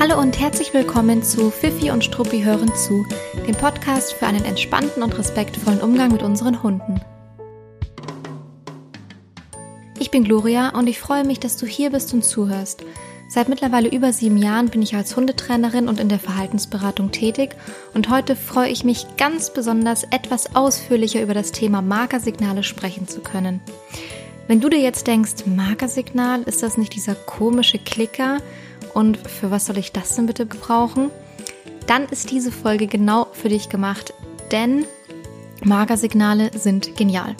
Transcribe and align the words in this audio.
Hallo 0.00 0.18
und 0.18 0.40
herzlich 0.40 0.72
willkommen 0.72 1.22
zu 1.22 1.50
Fifi 1.50 1.90
und 1.90 2.02
Struppi 2.02 2.40
hören 2.40 2.74
zu, 2.74 3.06
dem 3.46 3.54
Podcast 3.54 4.14
für 4.14 4.26
einen 4.26 4.46
entspannten 4.46 5.02
und 5.02 5.18
respektvollen 5.18 5.82
Umgang 5.82 6.10
mit 6.10 6.22
unseren 6.22 6.62
Hunden. 6.62 7.02
Ich 9.98 10.10
bin 10.10 10.24
Gloria 10.24 10.70
und 10.70 10.86
ich 10.86 10.98
freue 10.98 11.24
mich, 11.24 11.38
dass 11.38 11.58
du 11.58 11.66
hier 11.66 11.90
bist 11.90 12.14
und 12.14 12.24
zuhörst. 12.24 12.82
Seit 13.28 13.50
mittlerweile 13.50 13.90
über 13.90 14.14
sieben 14.14 14.38
Jahren 14.38 14.70
bin 14.70 14.80
ich 14.80 14.96
als 14.96 15.14
Hundetrainerin 15.16 15.86
und 15.86 16.00
in 16.00 16.08
der 16.08 16.18
Verhaltensberatung 16.18 17.10
tätig 17.10 17.50
und 17.92 18.08
heute 18.08 18.36
freue 18.36 18.70
ich 18.70 18.84
mich 18.84 19.04
ganz 19.18 19.52
besonders, 19.52 20.04
etwas 20.04 20.56
ausführlicher 20.56 21.20
über 21.20 21.34
das 21.34 21.52
Thema 21.52 21.82
Markersignale 21.82 22.62
sprechen 22.62 23.06
zu 23.06 23.20
können. 23.20 23.60
Wenn 24.48 24.62
du 24.62 24.70
dir 24.70 24.80
jetzt 24.80 25.06
denkst, 25.06 25.44
Markersignal, 25.44 26.42
ist 26.44 26.62
das 26.62 26.78
nicht 26.78 26.94
dieser 26.94 27.14
komische 27.14 27.78
Klicker 27.78 28.38
und 29.00 29.16
für 29.16 29.50
was 29.50 29.66
soll 29.66 29.78
ich 29.78 29.92
das 29.92 30.14
denn 30.14 30.26
bitte 30.26 30.46
gebrauchen? 30.46 31.10
Dann 31.86 32.04
ist 32.04 32.30
diese 32.30 32.52
Folge 32.52 32.86
genau 32.86 33.26
für 33.32 33.48
dich 33.48 33.68
gemacht, 33.68 34.14
denn 34.52 34.84
Markersignale 35.64 36.50
sind 36.56 36.96
genial. 36.96 37.34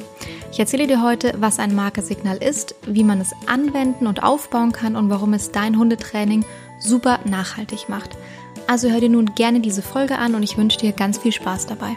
Ich 0.50 0.58
erzähle 0.58 0.88
dir 0.88 1.02
heute, 1.02 1.34
was 1.38 1.60
ein 1.60 1.74
Markersignal 1.74 2.38
ist, 2.38 2.74
wie 2.86 3.04
man 3.04 3.20
es 3.20 3.30
anwenden 3.46 4.06
und 4.06 4.22
aufbauen 4.22 4.72
kann 4.72 4.96
und 4.96 5.10
warum 5.10 5.34
es 5.34 5.52
dein 5.52 5.78
Hundetraining 5.78 6.44
super 6.80 7.20
nachhaltig 7.24 7.88
macht. 7.88 8.16
Also 8.66 8.90
hör 8.90 9.00
dir 9.00 9.10
nun 9.10 9.34
gerne 9.34 9.60
diese 9.60 9.82
Folge 9.82 10.18
an 10.18 10.34
und 10.34 10.42
ich 10.42 10.56
wünsche 10.56 10.78
dir 10.78 10.92
ganz 10.92 11.18
viel 11.18 11.32
Spaß 11.32 11.66
dabei. 11.66 11.96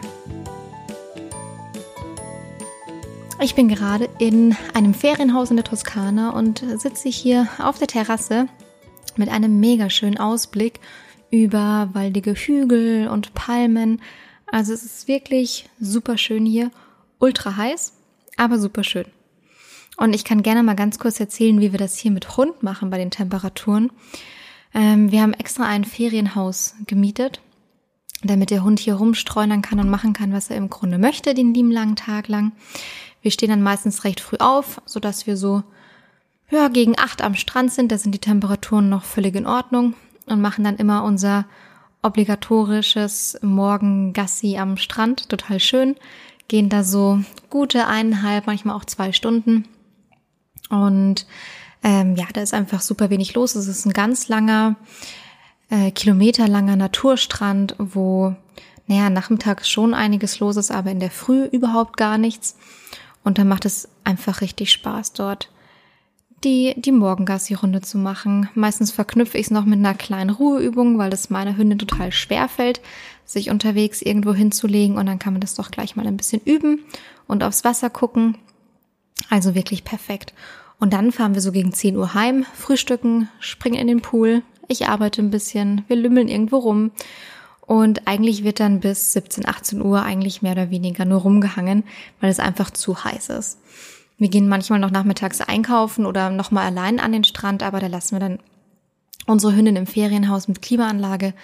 Ich 3.40 3.54
bin 3.54 3.68
gerade 3.68 4.08
in 4.18 4.56
einem 4.74 4.94
Ferienhaus 4.94 5.50
in 5.50 5.56
der 5.56 5.64
Toskana 5.64 6.30
und 6.30 6.62
sitze 6.76 7.08
hier 7.08 7.48
auf 7.58 7.78
der 7.78 7.88
Terrasse 7.88 8.46
mit 9.18 9.28
einem 9.28 9.60
mega 9.60 9.90
schönen 9.90 10.18
Ausblick 10.18 10.80
über 11.30 11.90
waldige 11.92 12.34
Hügel 12.34 13.08
und 13.08 13.34
Palmen. 13.34 14.00
Also 14.46 14.72
es 14.72 14.84
ist 14.84 15.08
wirklich 15.08 15.68
super 15.80 16.16
schön 16.16 16.46
hier, 16.46 16.70
ultra 17.18 17.56
heiß, 17.56 17.92
aber 18.36 18.58
super 18.58 18.84
schön. 18.84 19.06
Und 19.96 20.14
ich 20.14 20.24
kann 20.24 20.42
gerne 20.42 20.62
mal 20.62 20.74
ganz 20.74 20.98
kurz 20.98 21.20
erzählen, 21.20 21.60
wie 21.60 21.72
wir 21.72 21.78
das 21.78 21.96
hier 21.96 22.10
mit 22.10 22.36
Hund 22.36 22.62
machen 22.62 22.90
bei 22.90 22.98
den 22.98 23.10
Temperaturen. 23.10 23.90
Ähm, 24.74 25.12
wir 25.12 25.22
haben 25.22 25.34
extra 25.34 25.64
ein 25.64 25.84
Ferienhaus 25.84 26.74
gemietet, 26.86 27.40
damit 28.22 28.50
der 28.50 28.64
Hund 28.64 28.80
hier 28.80 28.94
rumstreunern 28.94 29.62
kann 29.62 29.78
und 29.78 29.88
machen 29.88 30.12
kann, 30.12 30.32
was 30.32 30.50
er 30.50 30.56
im 30.56 30.70
Grunde 30.70 30.98
möchte, 30.98 31.34
den 31.34 31.54
lieben 31.54 31.70
langen 31.70 31.96
Tag 31.96 32.28
lang. 32.28 32.52
Wir 33.22 33.30
stehen 33.30 33.50
dann 33.50 33.62
meistens 33.62 34.04
recht 34.04 34.20
früh 34.20 34.36
auf, 34.38 34.82
so 34.84 35.00
dass 35.00 35.26
wir 35.26 35.36
so 35.36 35.62
ja, 36.50 36.68
gegen 36.68 36.98
acht 36.98 37.22
am 37.22 37.34
Strand 37.34 37.72
sind, 37.72 37.90
da 37.90 37.98
sind 37.98 38.12
die 38.12 38.20
Temperaturen 38.20 38.88
noch 38.88 39.04
völlig 39.04 39.34
in 39.34 39.46
Ordnung 39.46 39.94
und 40.26 40.40
machen 40.40 40.64
dann 40.64 40.76
immer 40.76 41.04
unser 41.04 41.46
obligatorisches 42.02 43.38
Morgengassi 43.42 44.58
am 44.58 44.76
Strand, 44.76 45.28
total 45.28 45.58
schön. 45.58 45.96
Gehen 46.48 46.68
da 46.68 46.84
so 46.84 47.20
gute 47.48 47.86
eineinhalb, 47.86 48.46
manchmal 48.46 48.76
auch 48.76 48.84
zwei 48.84 49.12
Stunden. 49.12 49.66
Und 50.68 51.26
ähm, 51.82 52.16
ja, 52.16 52.26
da 52.32 52.42
ist 52.42 52.52
einfach 52.52 52.82
super 52.82 53.08
wenig 53.08 53.34
los. 53.34 53.54
Es 53.54 53.66
ist 53.66 53.86
ein 53.86 53.94
ganz 53.94 54.28
langer, 54.28 54.76
äh, 55.70 55.90
kilometerlanger 55.90 56.76
Naturstrand, 56.76 57.74
wo, 57.78 58.36
naja, 58.86 59.08
nachmittags 59.08 59.68
schon 59.68 59.94
einiges 59.94 60.40
los 60.40 60.56
ist, 60.56 60.70
aber 60.70 60.90
in 60.90 61.00
der 61.00 61.10
Früh 61.10 61.44
überhaupt 61.44 61.96
gar 61.96 62.18
nichts. 62.18 62.56
Und 63.22 63.38
dann 63.38 63.48
macht 63.48 63.64
es 63.64 63.88
einfach 64.04 64.42
richtig 64.42 64.70
Spaß 64.72 65.14
dort 65.14 65.48
die, 66.44 66.74
die 66.76 66.92
Morgengassi-Runde 66.92 67.80
zu 67.80 67.98
machen. 67.98 68.48
Meistens 68.54 68.90
verknüpfe 68.90 69.38
ich 69.38 69.46
es 69.46 69.50
noch 69.50 69.64
mit 69.64 69.78
einer 69.78 69.94
kleinen 69.94 70.30
Ruheübung, 70.30 70.98
weil 70.98 71.12
es 71.12 71.30
meiner 71.30 71.56
Hündin 71.56 71.78
total 71.78 72.12
schwer 72.12 72.48
fällt, 72.48 72.80
sich 73.24 73.50
unterwegs 73.50 74.02
irgendwo 74.02 74.34
hinzulegen 74.34 74.98
und 74.98 75.06
dann 75.06 75.18
kann 75.18 75.32
man 75.32 75.40
das 75.40 75.54
doch 75.54 75.70
gleich 75.70 75.96
mal 75.96 76.06
ein 76.06 76.16
bisschen 76.16 76.42
üben 76.44 76.80
und 77.26 77.42
aufs 77.42 77.64
Wasser 77.64 77.90
gucken. 77.90 78.36
Also 79.30 79.54
wirklich 79.54 79.84
perfekt. 79.84 80.34
Und 80.78 80.92
dann 80.92 81.12
fahren 81.12 81.34
wir 81.34 81.40
so 81.40 81.52
gegen 81.52 81.72
10 81.72 81.96
Uhr 81.96 82.14
heim, 82.14 82.44
frühstücken, 82.54 83.28
springen 83.38 83.80
in 83.80 83.86
den 83.86 84.02
Pool. 84.02 84.42
Ich 84.68 84.88
arbeite 84.88 85.22
ein 85.22 85.30
bisschen, 85.30 85.84
wir 85.88 85.96
lümmeln 85.96 86.28
irgendwo 86.28 86.58
rum. 86.58 86.90
Und 87.60 88.06
eigentlich 88.06 88.44
wird 88.44 88.60
dann 88.60 88.80
bis 88.80 89.12
17, 89.12 89.46
18 89.48 89.82
Uhr 89.82 90.02
eigentlich 90.02 90.42
mehr 90.42 90.52
oder 90.52 90.70
weniger 90.70 91.06
nur 91.06 91.22
rumgehangen, 91.22 91.84
weil 92.20 92.30
es 92.30 92.40
einfach 92.40 92.70
zu 92.70 93.04
heiß 93.04 93.30
ist. 93.30 93.58
Wir 94.18 94.28
gehen 94.28 94.48
manchmal 94.48 94.78
noch 94.78 94.90
nachmittags 94.90 95.40
einkaufen 95.40 96.06
oder 96.06 96.30
nochmal 96.30 96.66
allein 96.66 97.00
an 97.00 97.12
den 97.12 97.24
Strand, 97.24 97.62
aber 97.62 97.80
da 97.80 97.88
lassen 97.88 98.14
wir 98.14 98.20
dann 98.20 98.38
unsere 99.26 99.54
Hündin 99.54 99.76
im 99.76 99.86
Ferienhaus 99.86 100.48
mit 100.48 100.62
Klimaanlage. 100.62 101.34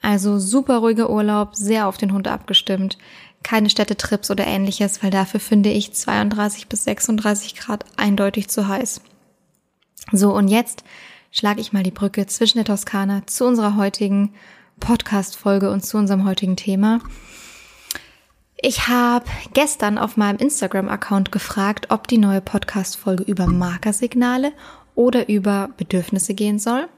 Also 0.00 0.38
super 0.38 0.78
ruhiger 0.78 1.10
Urlaub, 1.10 1.54
sehr 1.54 1.86
auf 1.86 1.96
den 1.96 2.12
Hund 2.12 2.28
abgestimmt. 2.28 2.98
Keine 3.42 3.70
Städtetrips 3.70 4.30
oder 4.30 4.46
ähnliches, 4.46 5.02
weil 5.02 5.10
dafür 5.10 5.40
finde 5.40 5.70
ich 5.70 5.94
32 5.94 6.68
bis 6.68 6.84
36 6.84 7.56
Grad 7.56 7.84
eindeutig 7.96 8.48
zu 8.48 8.68
heiß. 8.68 9.00
So, 10.12 10.34
und 10.34 10.48
jetzt 10.48 10.84
schlage 11.30 11.60
ich 11.60 11.72
mal 11.72 11.82
die 11.82 11.90
Brücke 11.90 12.26
zwischen 12.26 12.58
der 12.58 12.64
Toskana 12.64 13.22
zu 13.26 13.46
unserer 13.46 13.76
heutigen 13.76 14.34
Podcast-Folge 14.80 15.70
und 15.70 15.84
zu 15.84 15.96
unserem 15.96 16.24
heutigen 16.24 16.56
Thema. 16.56 17.00
Ich 18.64 18.86
habe 18.86 19.24
gestern 19.54 19.98
auf 19.98 20.16
meinem 20.16 20.38
Instagram-Account 20.38 21.32
gefragt, 21.32 21.88
ob 21.90 22.06
die 22.06 22.18
neue 22.18 22.40
Podcast-Folge 22.40 23.24
über 23.24 23.48
Markersignale 23.48 24.52
oder 24.94 25.28
über 25.28 25.70
Bedürfnisse 25.76 26.34
gehen 26.34 26.60
soll. 26.60 26.88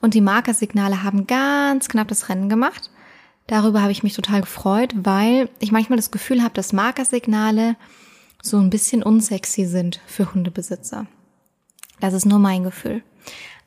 Und 0.00 0.14
die 0.14 0.20
Markersignale 0.20 1.02
haben 1.02 1.26
ganz 1.26 1.88
knapp 1.88 2.06
das 2.06 2.28
Rennen 2.28 2.48
gemacht. 2.48 2.90
Darüber 3.48 3.82
habe 3.82 3.90
ich 3.90 4.04
mich 4.04 4.14
total 4.14 4.42
gefreut, 4.42 4.94
weil 4.94 5.48
ich 5.58 5.72
manchmal 5.72 5.96
das 5.96 6.12
Gefühl 6.12 6.44
habe, 6.44 6.54
dass 6.54 6.72
Markersignale 6.72 7.74
so 8.40 8.58
ein 8.58 8.70
bisschen 8.70 9.02
unsexy 9.02 9.66
sind 9.66 10.00
für 10.06 10.32
Hundebesitzer. 10.32 11.08
Das 11.98 12.14
ist 12.14 12.24
nur 12.24 12.38
mein 12.38 12.62
Gefühl. 12.62 13.02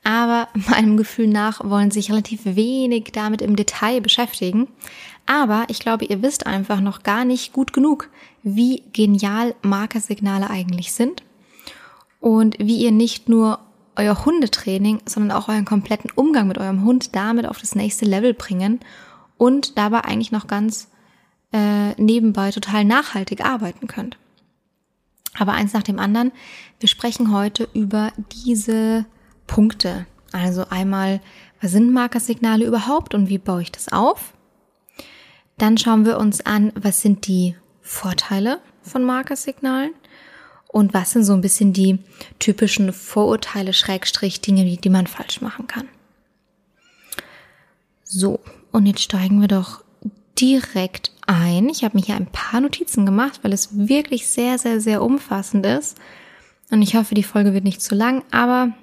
Aber 0.04 0.50
meinem 0.70 0.98
Gefühl 0.98 1.28
nach 1.28 1.64
wollen 1.64 1.92
sich 1.92 2.10
relativ 2.12 2.42
wenig 2.44 3.12
damit 3.14 3.42
im 3.42 3.56
Detail 3.56 4.02
beschäftigen. 4.02 4.68
Aber 5.26 5.66
ich 5.70 5.80
glaube, 5.80 6.06
ihr 6.06 6.22
wisst 6.22 6.46
einfach 6.46 6.82
noch 6.82 7.04
gar 7.04 7.26
nicht 7.26 7.54
gut 7.54 7.74
genug, 7.74 8.10
wie 8.44 8.84
genial 8.92 9.56
Markersignale 9.62 10.50
eigentlich 10.50 10.92
sind 10.92 11.24
und 12.20 12.58
wie 12.60 12.78
ihr 12.78 12.92
nicht 12.92 13.30
nur 13.30 13.60
euer 13.96 14.26
Hundetraining, 14.26 15.02
sondern 15.06 15.38
auch 15.38 15.48
euren 15.48 15.66
kompletten 15.66 16.12
Umgang 16.16 16.48
mit 16.48 16.58
eurem 16.58 16.84
Hund 16.84 17.16
damit 17.16 17.46
auf 17.46 17.60
das 17.60 17.76
nächste 17.76 18.06
Level 18.06 18.34
bringen 18.34 18.80
und 19.38 19.78
dabei 19.78 20.02
eigentlich 20.02 20.32
noch 20.32 20.48
ganz 20.48 20.90
äh, 21.54 21.92
nebenbei 22.02 22.52
total 22.52 22.84
nachhaltig 22.86 23.46
arbeiten 23.46 23.88
könnt. 23.88 24.18
Aber 25.38 25.54
eins 25.54 25.74
nach 25.74 25.84
dem 25.84 26.00
anderen, 26.00 26.32
wir 26.80 26.90
sprechen 26.90 27.32
heute 27.32 27.68
über 27.74 28.12
diese 28.46 29.06
Punkte. 29.48 30.06
Also 30.32 30.66
einmal, 30.70 31.22
was 31.62 31.72
sind 31.72 31.92
Markersignale 31.92 32.66
überhaupt 32.66 33.14
und 33.14 33.30
wie 33.30 33.38
baue 33.38 33.62
ich 33.62 33.72
das 33.72 33.92
auf? 33.92 34.34
Dann 35.58 35.78
schauen 35.78 36.06
wir 36.06 36.18
uns 36.18 36.46
an, 36.46 36.74
was 36.76 37.02
sind 37.02 37.28
die 37.28 37.56
Vorteile 37.82 38.60
von 38.82 39.04
Markersignalen 39.04 39.92
und 40.68 40.94
was 40.94 41.12
sind 41.12 41.24
so 41.24 41.34
ein 41.34 41.42
bisschen 41.42 41.72
die 41.74 42.00
typischen 42.40 42.92
Vorurteile, 42.92 43.74
Schrägstrich, 43.74 44.42
Dinge, 44.42 44.66
die, 44.66 44.78
die 44.78 44.90
man 44.90 45.06
falsch 45.06 45.42
machen 45.42 45.68
kann. 45.68 45.88
So, 48.04 48.40
und 48.72 48.86
jetzt 48.86 49.02
steigen 49.02 49.40
wir 49.40 49.48
doch 49.48 49.84
direkt 50.40 51.12
ein. 51.28 51.70
Ich 51.70 51.84
habe 51.84 51.98
mir 51.98 52.04
hier 52.04 52.16
ein 52.16 52.32
paar 52.32 52.60
Notizen 52.60 53.06
gemacht, 53.06 53.40
weil 53.44 53.54
es 53.54 53.88
wirklich 53.88 54.28
sehr, 54.28 54.58
sehr, 54.58 54.82
sehr 54.82 55.04
umfassend 55.04 55.66
ist. 55.66 55.98
Und 56.72 56.82
ich 56.82 56.96
hoffe, 56.96 57.14
die 57.14 57.24
Folge 57.24 57.54
wird 57.54 57.64
nicht 57.64 57.82
zu 57.82 57.94
lang, 57.94 58.24
aber 58.32 58.74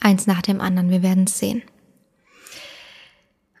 eins 0.00 0.26
nach 0.26 0.42
dem 0.42 0.60
anderen, 0.60 0.90
wir 0.90 1.02
werden 1.02 1.24
es 1.24 1.38
sehen. 1.38 1.62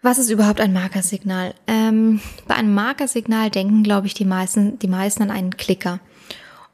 Was 0.02 0.18
ist 0.18 0.30
überhaupt 0.30 0.60
ein 0.60 0.72
Markersignal? 0.72 1.54
Ähm, 1.68 2.20
bei 2.48 2.56
einem 2.56 2.74
Markersignal 2.74 3.50
denken, 3.50 3.84
glaube 3.84 4.08
ich, 4.08 4.14
die 4.14 4.24
meisten, 4.24 4.78
die 4.80 4.88
meisten 4.88 5.22
an 5.22 5.30
einen 5.30 5.56
Klicker. 5.56 6.00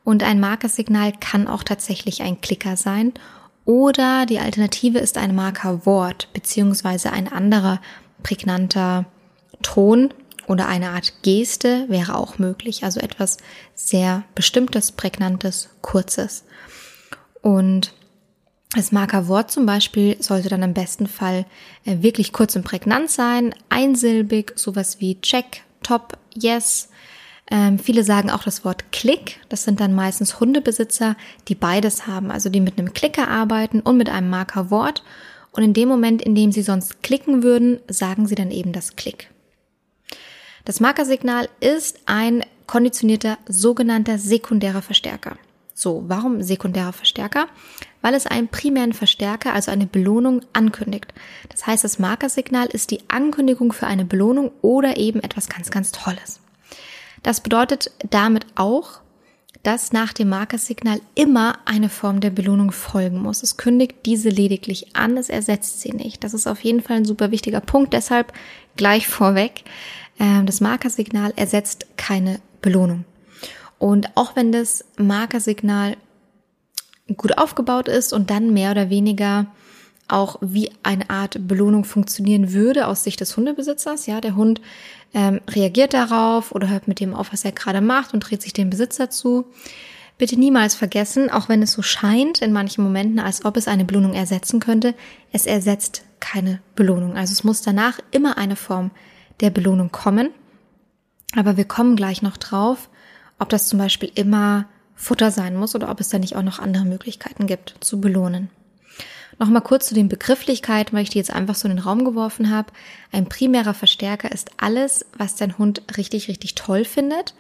Und 0.02 0.22
ein 0.22 0.40
Markersignal 0.40 1.12
kann 1.12 1.46
auch 1.46 1.62
tatsächlich 1.62 2.22
ein 2.22 2.40
Klicker 2.40 2.78
sein. 2.78 3.12
Oder 3.66 4.24
die 4.24 4.38
Alternative 4.38 4.98
ist 4.98 5.18
ein 5.18 5.34
Markerwort, 5.34 6.32
beziehungsweise 6.32 7.12
ein 7.12 7.30
anderer 7.30 7.82
prägnanter 8.22 9.04
Ton 9.60 10.14
oder 10.46 10.66
eine 10.66 10.90
Art 10.90 11.22
Geste 11.22 11.84
wäre 11.90 12.16
auch 12.16 12.38
möglich. 12.38 12.84
Also 12.84 13.00
etwas 13.00 13.36
sehr 13.74 14.24
bestimmtes, 14.34 14.92
prägnantes, 14.92 15.68
kurzes. 15.82 16.44
Und 17.42 17.92
das 18.74 18.92
Markerwort 18.92 19.50
zum 19.50 19.64
Beispiel 19.64 20.22
sollte 20.22 20.48
dann 20.48 20.62
im 20.62 20.74
besten 20.74 21.06
Fall 21.06 21.46
äh, 21.84 22.02
wirklich 22.02 22.32
kurz 22.32 22.54
und 22.54 22.64
prägnant 22.64 23.10
sein, 23.10 23.54
einsilbig, 23.70 24.52
sowas 24.56 25.00
wie 25.00 25.20
check, 25.20 25.62
top, 25.82 26.18
yes. 26.34 26.90
Ähm, 27.50 27.78
viele 27.78 28.04
sagen 28.04 28.28
auch 28.28 28.42
das 28.42 28.66
Wort 28.66 28.92
Klick. 28.92 29.40
Das 29.48 29.64
sind 29.64 29.80
dann 29.80 29.94
meistens 29.94 30.38
Hundebesitzer, 30.38 31.16
die 31.48 31.54
beides 31.54 32.06
haben, 32.06 32.30
also 32.30 32.50
die 32.50 32.60
mit 32.60 32.78
einem 32.78 32.92
Klicker 32.92 33.28
arbeiten 33.28 33.80
und 33.80 33.96
mit 33.96 34.10
einem 34.10 34.28
Markerwort. 34.28 35.02
Und 35.52 35.62
in 35.62 35.72
dem 35.72 35.88
Moment, 35.88 36.20
in 36.20 36.34
dem 36.34 36.52
Sie 36.52 36.62
sonst 36.62 37.02
klicken 37.02 37.42
würden, 37.42 37.80
sagen 37.88 38.26
Sie 38.26 38.34
dann 38.34 38.50
eben 38.50 38.72
das 38.72 38.96
Klick. 38.96 39.30
Das 40.66 40.80
Markersignal 40.80 41.48
ist 41.60 42.00
ein 42.04 42.44
konditionierter 42.66 43.38
sogenannter 43.48 44.18
sekundärer 44.18 44.82
Verstärker. 44.82 45.38
So, 45.78 46.02
warum 46.08 46.42
sekundärer 46.42 46.92
Verstärker? 46.92 47.46
Weil 48.02 48.14
es 48.14 48.26
einen 48.26 48.48
primären 48.48 48.92
Verstärker, 48.92 49.54
also 49.54 49.70
eine 49.70 49.86
Belohnung, 49.86 50.40
ankündigt. 50.52 51.14
Das 51.50 51.68
heißt, 51.68 51.84
das 51.84 52.00
Markersignal 52.00 52.66
ist 52.66 52.90
die 52.90 53.02
Ankündigung 53.06 53.72
für 53.72 53.86
eine 53.86 54.04
Belohnung 54.04 54.50
oder 54.60 54.96
eben 54.96 55.22
etwas 55.22 55.48
ganz, 55.48 55.70
ganz 55.70 55.92
Tolles. 55.92 56.40
Das 57.22 57.40
bedeutet 57.40 57.92
damit 58.10 58.44
auch, 58.56 59.02
dass 59.62 59.92
nach 59.92 60.12
dem 60.12 60.30
Markersignal 60.30 61.00
immer 61.14 61.60
eine 61.64 61.90
Form 61.90 62.18
der 62.18 62.30
Belohnung 62.30 62.72
folgen 62.72 63.22
muss. 63.22 63.44
Es 63.44 63.56
kündigt 63.56 64.04
diese 64.04 64.30
lediglich 64.30 64.96
an, 64.96 65.16
es 65.16 65.28
ersetzt 65.28 65.80
sie 65.80 65.92
nicht. 65.92 66.24
Das 66.24 66.34
ist 66.34 66.48
auf 66.48 66.64
jeden 66.64 66.82
Fall 66.82 66.96
ein 66.96 67.04
super 67.04 67.30
wichtiger 67.30 67.60
Punkt. 67.60 67.92
Deshalb 67.92 68.32
gleich 68.74 69.06
vorweg, 69.06 69.62
ähm, 70.18 70.44
das 70.44 70.60
Markersignal 70.60 71.32
ersetzt 71.36 71.86
keine 71.96 72.40
Belohnung. 72.62 73.04
Und 73.78 74.16
auch 74.16 74.36
wenn 74.36 74.52
das 74.52 74.84
Markersignal 74.96 75.96
gut 77.16 77.38
aufgebaut 77.38 77.88
ist 77.88 78.12
und 78.12 78.30
dann 78.30 78.52
mehr 78.52 78.72
oder 78.72 78.90
weniger 78.90 79.46
auch 80.08 80.36
wie 80.40 80.70
eine 80.82 81.08
Art 81.10 81.46
Belohnung 81.46 81.84
funktionieren 81.84 82.52
würde 82.52 82.86
aus 82.86 83.04
Sicht 83.04 83.20
des 83.20 83.36
Hundebesitzers. 83.36 84.06
Ja, 84.06 84.20
der 84.20 84.36
Hund 84.36 84.60
ähm, 85.14 85.40
reagiert 85.48 85.92
darauf 85.94 86.52
oder 86.52 86.68
hört 86.68 86.88
mit 86.88 87.00
dem 87.00 87.14
auf, 87.14 87.32
was 87.32 87.44
er 87.44 87.52
gerade 87.52 87.80
macht 87.80 88.14
und 88.14 88.20
dreht 88.20 88.42
sich 88.42 88.54
dem 88.54 88.70
Besitzer 88.70 89.10
zu. 89.10 89.46
Bitte 90.16 90.38
niemals 90.38 90.74
vergessen, 90.74 91.30
auch 91.30 91.48
wenn 91.48 91.62
es 91.62 91.72
so 91.72 91.82
scheint 91.82 92.42
in 92.42 92.52
manchen 92.52 92.82
Momenten, 92.82 93.20
als 93.20 93.44
ob 93.44 93.56
es 93.56 93.68
eine 93.68 93.84
Belohnung 93.84 94.14
ersetzen 94.14 94.58
könnte, 94.58 94.94
es 95.30 95.46
ersetzt 95.46 96.02
keine 96.18 96.60
Belohnung. 96.74 97.16
Also 97.16 97.32
es 97.32 97.44
muss 97.44 97.62
danach 97.62 98.00
immer 98.10 98.36
eine 98.36 98.56
Form 98.56 98.90
der 99.40 99.50
Belohnung 99.50 99.92
kommen. 99.92 100.30
Aber 101.36 101.56
wir 101.56 101.66
kommen 101.66 101.94
gleich 101.94 102.22
noch 102.22 102.36
drauf, 102.36 102.88
ob 103.38 103.48
das 103.48 103.68
zum 103.68 103.78
Beispiel 103.78 104.10
immer 104.14 104.66
Futter 104.94 105.30
sein 105.30 105.54
muss 105.56 105.74
oder 105.74 105.90
ob 105.90 106.00
es 106.00 106.08
da 106.08 106.18
nicht 106.18 106.36
auch 106.36 106.42
noch 106.42 106.58
andere 106.58 106.84
Möglichkeiten 106.84 107.46
gibt 107.46 107.76
zu 107.80 108.00
belohnen. 108.00 108.50
Nochmal 109.38 109.62
kurz 109.62 109.86
zu 109.86 109.94
den 109.94 110.08
Begrifflichkeiten, 110.08 110.96
weil 110.96 111.04
ich 111.04 111.10
die 111.10 111.18
jetzt 111.18 111.32
einfach 111.32 111.54
so 111.54 111.68
in 111.68 111.76
den 111.76 111.84
Raum 111.84 112.04
geworfen 112.04 112.50
habe. 112.50 112.72
Ein 113.12 113.28
primärer 113.28 113.74
Verstärker 113.74 114.32
ist 114.32 114.50
alles, 114.56 115.06
was 115.16 115.36
dein 115.36 115.58
Hund 115.58 115.82
richtig, 115.96 116.28
richtig 116.28 116.56
toll 116.56 116.84
findet 116.84 117.34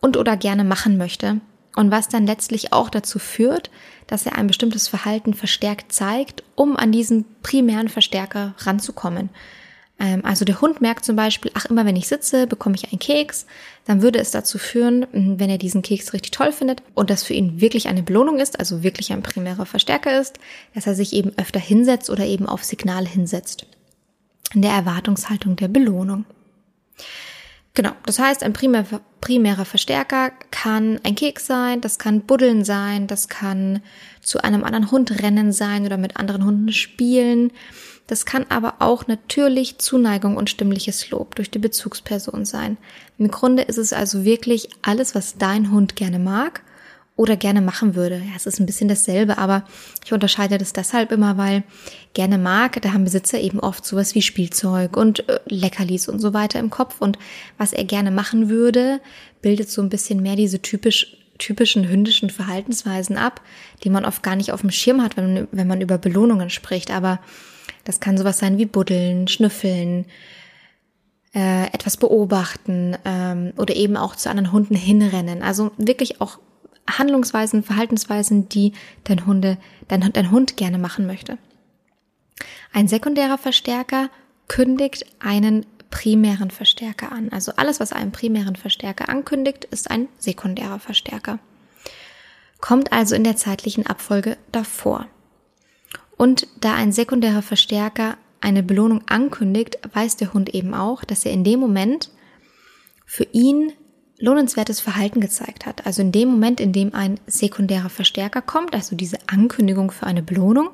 und 0.00 0.16
oder 0.16 0.36
gerne 0.36 0.62
machen 0.62 0.96
möchte. 0.96 1.40
Und 1.74 1.90
was 1.90 2.08
dann 2.08 2.24
letztlich 2.24 2.72
auch 2.72 2.88
dazu 2.88 3.18
führt, 3.18 3.68
dass 4.06 4.26
er 4.26 4.36
ein 4.36 4.46
bestimmtes 4.46 4.86
Verhalten 4.86 5.34
verstärkt 5.34 5.92
zeigt, 5.92 6.44
um 6.54 6.76
an 6.76 6.92
diesen 6.92 7.24
primären 7.42 7.88
Verstärker 7.88 8.54
ranzukommen. 8.58 9.30
Ähm, 10.04 10.24
also 10.24 10.44
der 10.44 10.60
Hund 10.60 10.80
merkt 10.80 11.04
zum 11.04 11.16
Beispiel, 11.16 11.50
ach, 11.54 11.64
immer 11.64 11.86
wenn 11.86 11.96
ich 11.96 12.08
sitze, 12.08 12.46
bekomme 12.46 12.76
ich 12.76 12.92
einen 12.92 12.98
Keks. 12.98 13.46
Dann 13.86 14.02
würde 14.02 14.18
es 14.18 14.30
dazu 14.30 14.58
führen, 14.58 15.06
wenn 15.12 15.50
er 15.50 15.58
diesen 15.58 15.82
Keks 15.82 16.12
richtig 16.12 16.30
toll 16.30 16.52
findet 16.52 16.82
und 16.94 17.10
das 17.10 17.24
für 17.24 17.32
ihn 17.32 17.60
wirklich 17.60 17.88
eine 17.88 18.02
Belohnung 18.02 18.38
ist, 18.38 18.58
also 18.58 18.82
wirklich 18.82 19.12
ein 19.12 19.22
primärer 19.22 19.66
Verstärker 19.66 20.20
ist, 20.20 20.38
dass 20.74 20.86
er 20.86 20.94
sich 20.94 21.14
eben 21.14 21.32
öfter 21.38 21.60
hinsetzt 21.60 22.10
oder 22.10 22.26
eben 22.26 22.46
auf 22.46 22.62
Signal 22.64 23.06
hinsetzt. 23.06 23.66
In 24.52 24.62
der 24.62 24.72
Erwartungshaltung 24.72 25.56
der 25.56 25.68
Belohnung. 25.68 26.26
Genau, 27.72 27.90
das 28.06 28.20
heißt, 28.20 28.44
ein 28.44 28.52
primär, 28.52 28.84
primärer 29.20 29.64
Verstärker 29.64 30.30
kann 30.52 31.00
ein 31.02 31.16
Keks 31.16 31.46
sein, 31.46 31.80
das 31.80 31.98
kann 31.98 32.20
Buddeln 32.20 32.64
sein, 32.64 33.08
das 33.08 33.28
kann 33.28 33.82
zu 34.20 34.44
einem 34.44 34.62
anderen 34.62 34.92
Hund 34.92 35.22
rennen 35.22 35.50
sein 35.50 35.84
oder 35.84 35.96
mit 35.96 36.16
anderen 36.16 36.44
Hunden 36.44 36.72
spielen. 36.72 37.50
Das 38.06 38.26
kann 38.26 38.44
aber 38.50 38.74
auch 38.80 39.06
natürlich 39.06 39.78
Zuneigung 39.78 40.36
und 40.36 40.50
stimmliches 40.50 41.10
Lob 41.10 41.34
durch 41.36 41.50
die 41.50 41.58
Bezugsperson 41.58 42.44
sein. 42.44 42.76
Im 43.18 43.28
Grunde 43.28 43.62
ist 43.62 43.78
es 43.78 43.92
also 43.92 44.24
wirklich 44.24 44.68
alles, 44.82 45.14
was 45.14 45.38
dein 45.38 45.70
Hund 45.70 45.96
gerne 45.96 46.18
mag 46.18 46.62
oder 47.16 47.36
gerne 47.36 47.60
machen 47.60 47.94
würde. 47.94 48.16
Ja, 48.16 48.32
es 48.36 48.46
ist 48.46 48.58
ein 48.58 48.66
bisschen 48.66 48.88
dasselbe, 48.88 49.38
aber 49.38 49.64
ich 50.04 50.12
unterscheide 50.12 50.58
das 50.58 50.72
deshalb 50.72 51.12
immer, 51.12 51.38
weil 51.38 51.62
gerne 52.12 52.38
mag, 52.38 52.82
da 52.82 52.92
haben 52.92 53.04
Besitzer 53.04 53.40
eben 53.40 53.60
oft 53.60 53.86
sowas 53.86 54.14
wie 54.14 54.22
Spielzeug 54.22 54.96
und 54.96 55.28
äh, 55.28 55.40
Leckerlis 55.46 56.08
und 56.08 56.18
so 56.18 56.34
weiter 56.34 56.58
im 56.58 56.70
Kopf 56.70 57.00
und 57.00 57.18
was 57.56 57.72
er 57.72 57.84
gerne 57.84 58.10
machen 58.10 58.48
würde, 58.48 59.00
bildet 59.42 59.70
so 59.70 59.80
ein 59.80 59.88
bisschen 59.88 60.22
mehr 60.22 60.36
diese 60.36 60.60
typisch 60.60 61.16
typischen 61.38 61.88
hündischen 61.88 62.30
Verhaltensweisen 62.30 63.16
ab, 63.16 63.40
die 63.82 63.90
man 63.90 64.04
oft 64.04 64.22
gar 64.22 64.36
nicht 64.36 64.52
auf 64.52 64.60
dem 64.60 64.70
Schirm 64.70 65.02
hat, 65.02 65.16
wenn, 65.16 65.48
wenn 65.50 65.66
man 65.66 65.80
über 65.80 65.98
Belohnungen 65.98 66.48
spricht. 66.48 66.92
Aber 66.92 67.18
das 67.84 68.00
kann 68.00 68.18
sowas 68.18 68.38
sein 68.38 68.58
wie 68.58 68.66
Buddeln, 68.66 69.28
Schnüffeln, 69.28 70.06
äh, 71.34 71.66
etwas 71.72 71.96
beobachten 71.96 72.96
ähm, 73.04 73.52
oder 73.56 73.74
eben 73.74 73.96
auch 73.96 74.16
zu 74.16 74.30
anderen 74.30 74.52
Hunden 74.52 74.74
hinrennen. 74.74 75.42
Also 75.42 75.72
wirklich 75.76 76.20
auch 76.20 76.38
Handlungsweisen, 76.88 77.62
Verhaltensweisen, 77.62 78.48
die 78.48 78.72
dein 79.04 79.26
Hunde, 79.26 79.58
dein, 79.88 80.12
dein 80.12 80.30
Hund 80.30 80.56
gerne 80.56 80.78
machen 80.78 81.06
möchte. 81.06 81.38
Ein 82.72 82.88
sekundärer 82.88 83.38
Verstärker 83.38 84.10
kündigt 84.48 85.06
einen 85.20 85.66
primären 85.90 86.50
Verstärker 86.50 87.12
an. 87.12 87.30
Also 87.30 87.52
alles, 87.56 87.80
was 87.80 87.92
einen 87.92 88.12
primären 88.12 88.56
Verstärker 88.56 89.08
ankündigt, 89.08 89.64
ist 89.64 89.90
ein 89.90 90.08
sekundärer 90.18 90.80
Verstärker. 90.80 91.38
Kommt 92.60 92.92
also 92.92 93.14
in 93.14 93.24
der 93.24 93.36
zeitlichen 93.36 93.86
Abfolge 93.86 94.36
davor. 94.50 95.06
Und 96.16 96.46
da 96.60 96.74
ein 96.74 96.92
sekundärer 96.92 97.42
Verstärker 97.42 98.16
eine 98.40 98.62
Belohnung 98.62 99.02
ankündigt, 99.06 99.78
weiß 99.92 100.16
der 100.16 100.34
Hund 100.34 100.54
eben 100.54 100.74
auch, 100.74 101.04
dass 101.04 101.24
er 101.24 101.32
in 101.32 101.44
dem 101.44 101.60
Moment 101.60 102.10
für 103.06 103.26
ihn 103.32 103.72
lohnenswertes 104.18 104.80
Verhalten 104.80 105.20
gezeigt 105.20 105.66
hat. 105.66 105.86
Also 105.86 106.02
in 106.02 106.12
dem 106.12 106.28
Moment, 106.28 106.60
in 106.60 106.72
dem 106.72 106.94
ein 106.94 107.18
sekundärer 107.26 107.90
Verstärker 107.90 108.42
kommt, 108.42 108.74
also 108.74 108.96
diese 108.96 109.18
Ankündigung 109.26 109.90
für 109.90 110.06
eine 110.06 110.22
Belohnung, 110.22 110.70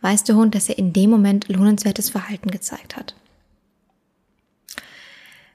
weiß 0.00 0.24
der 0.24 0.36
Hund, 0.36 0.54
dass 0.54 0.68
er 0.68 0.78
in 0.78 0.92
dem 0.92 1.10
Moment 1.10 1.48
lohnenswertes 1.48 2.10
Verhalten 2.10 2.50
gezeigt 2.50 2.96
hat. 2.96 3.14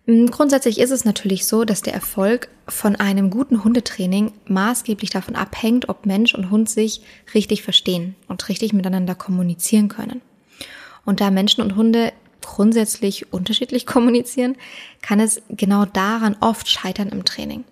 Hm, 0.06 0.30
grundsätzlich 0.32 0.80
ist 0.80 0.92
es 0.92 1.06
natürlich 1.06 1.46
so, 1.46 1.64
dass 1.64 1.82
der 1.82 1.94
Erfolg 1.94 2.50
von 2.68 2.96
einem 2.96 3.30
guten 3.30 3.64
Hundetraining 3.64 4.34
maßgeblich 4.46 5.10
davon 5.10 5.36
abhängt, 5.36 5.88
ob 5.90 6.06
Mensch 6.06 6.34
und 6.34 6.52
Hund 6.52 6.70
sich 6.70 7.02
richtig 7.34 7.64
verstehen 7.64 8.16
und 8.28 8.48
richtig 8.50 8.74
miteinander 8.74 9.16
kommunizieren 9.16 9.88
können. 9.88 10.22
Und 11.06 11.22
da 11.22 11.32
Menschen 11.32 11.62
und 11.62 11.76
Hunde 11.76 12.12
grundsätzlich 12.42 13.32
unterschiedlich 13.32 13.86
kommunizieren, 13.88 14.56
kann 15.02 15.20
es 15.20 15.42
genau 15.50 15.86
daran 15.86 16.36
oft 16.42 16.68
scheitern 16.70 17.10
im 17.10 17.24
Training. 17.24 17.64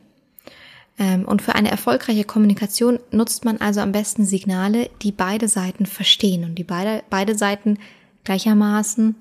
Ähm, 0.97 1.25
und 1.25 1.41
für 1.41 1.55
eine 1.55 1.71
erfolgreiche 1.71 2.23
Kommunikation 2.23 2.99
nutzt 3.11 3.43
man 3.43 3.57
also 3.57 3.81
am 3.81 3.91
besten 3.91 4.25
Signale, 4.25 4.89
die 5.01 5.11
beide 5.11 5.49
Seiten 5.49 5.85
verstehen 5.85 6.45
und 6.45 6.55
die 6.55 6.63
beide, 6.63 7.03
beide 7.09 7.37
Seiten 7.37 7.77
gleichermaßen 8.23 9.15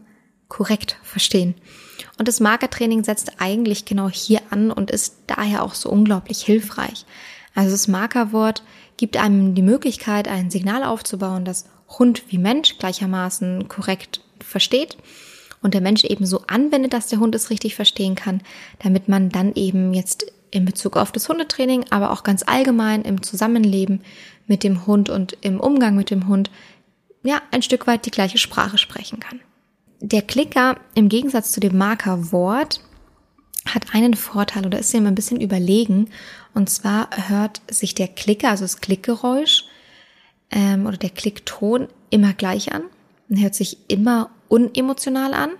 korrekt 0.50 0.98
verstehen. 1.02 1.54
Und 2.18 2.28
das 2.28 2.40
Markertraining 2.40 3.02
setzt 3.02 3.40
eigentlich 3.40 3.86
genau 3.86 4.10
hier 4.10 4.42
an 4.50 4.70
und 4.70 4.90
ist 4.90 5.16
daher 5.26 5.64
auch 5.64 5.72
so 5.72 5.88
unglaublich 5.88 6.42
hilfreich. 6.42 7.06
Also 7.54 7.70
das 7.70 7.88
Markerwort 7.88 8.62
gibt 8.98 9.16
einem 9.16 9.54
die 9.54 9.62
Möglichkeit, 9.62 10.28
ein 10.28 10.50
Signal 10.50 10.84
aufzubauen, 10.84 11.46
das 11.46 11.64
Hund 11.88 12.24
wie 12.28 12.36
Mensch 12.36 12.76
gleichermaßen 12.76 13.68
korrekt 13.68 14.20
versteht 14.38 14.98
und 15.62 15.74
der 15.74 15.80
Mensch 15.80 16.04
eben 16.04 16.26
so 16.26 16.42
anwendet, 16.46 16.92
dass 16.92 17.08
der 17.08 17.20
Hund 17.20 17.34
es 17.34 17.50
richtig 17.50 17.74
verstehen 17.74 18.14
kann, 18.14 18.42
damit 18.82 19.08
man 19.08 19.30
dann 19.30 19.54
eben 19.54 19.94
jetzt 19.94 20.26
in 20.50 20.64
Bezug 20.64 20.96
auf 20.96 21.12
das 21.12 21.28
Hundetraining, 21.28 21.86
aber 21.90 22.10
auch 22.10 22.22
ganz 22.22 22.42
allgemein 22.46 23.02
im 23.02 23.22
Zusammenleben 23.22 24.02
mit 24.46 24.64
dem 24.64 24.86
Hund 24.86 25.08
und 25.08 25.36
im 25.40 25.60
Umgang 25.60 25.96
mit 25.96 26.10
dem 26.10 26.28
Hund, 26.28 26.50
ja, 27.22 27.40
ein 27.50 27.62
Stück 27.62 27.86
weit 27.86 28.06
die 28.06 28.10
gleiche 28.10 28.38
Sprache 28.38 28.78
sprechen 28.78 29.20
kann. 29.20 29.40
Der 30.00 30.22
Klicker 30.22 30.76
im 30.94 31.10
Gegensatz 31.10 31.52
zu 31.52 31.60
dem 31.60 31.76
Markerwort 31.76 32.80
hat 33.66 33.94
einen 33.94 34.14
Vorteil 34.14 34.66
oder 34.66 34.78
ist 34.78 34.94
ihm 34.94 35.06
ein 35.06 35.14
bisschen 35.14 35.40
überlegen. 35.40 36.08
Und 36.54 36.70
zwar 36.70 37.08
hört 37.28 37.60
sich 37.70 37.94
der 37.94 38.08
Klicker, 38.08 38.48
also 38.48 38.64
das 38.64 38.80
Klickgeräusch 38.80 39.64
ähm, 40.50 40.86
oder 40.86 40.96
der 40.96 41.10
Klickton 41.10 41.88
immer 42.08 42.32
gleich 42.32 42.72
an 42.72 42.82
und 43.28 43.40
hört 43.40 43.54
sich 43.54 43.76
immer 43.88 44.30
unemotional 44.48 45.34
an. 45.34 45.50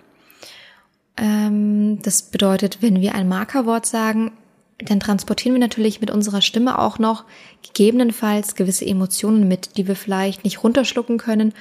Ähm, 1.18 2.00
das 2.02 2.22
bedeutet, 2.22 2.78
wenn 2.80 3.02
wir 3.02 3.14
ein 3.14 3.28
Markerwort 3.28 3.84
sagen, 3.84 4.32
dann 4.78 5.00
transportieren 5.00 5.54
wir 5.54 5.60
natürlich 5.60 6.00
mit 6.00 6.10
unserer 6.10 6.40
Stimme 6.40 6.78
auch 6.78 6.98
noch 6.98 7.24
gegebenenfalls 7.62 8.54
gewisse 8.54 8.86
Emotionen 8.86 9.46
mit, 9.46 9.76
die 9.76 9.86
wir 9.86 9.96
vielleicht 9.96 10.44
nicht 10.44 10.64
runterschlucken 10.64 11.18
können 11.18 11.52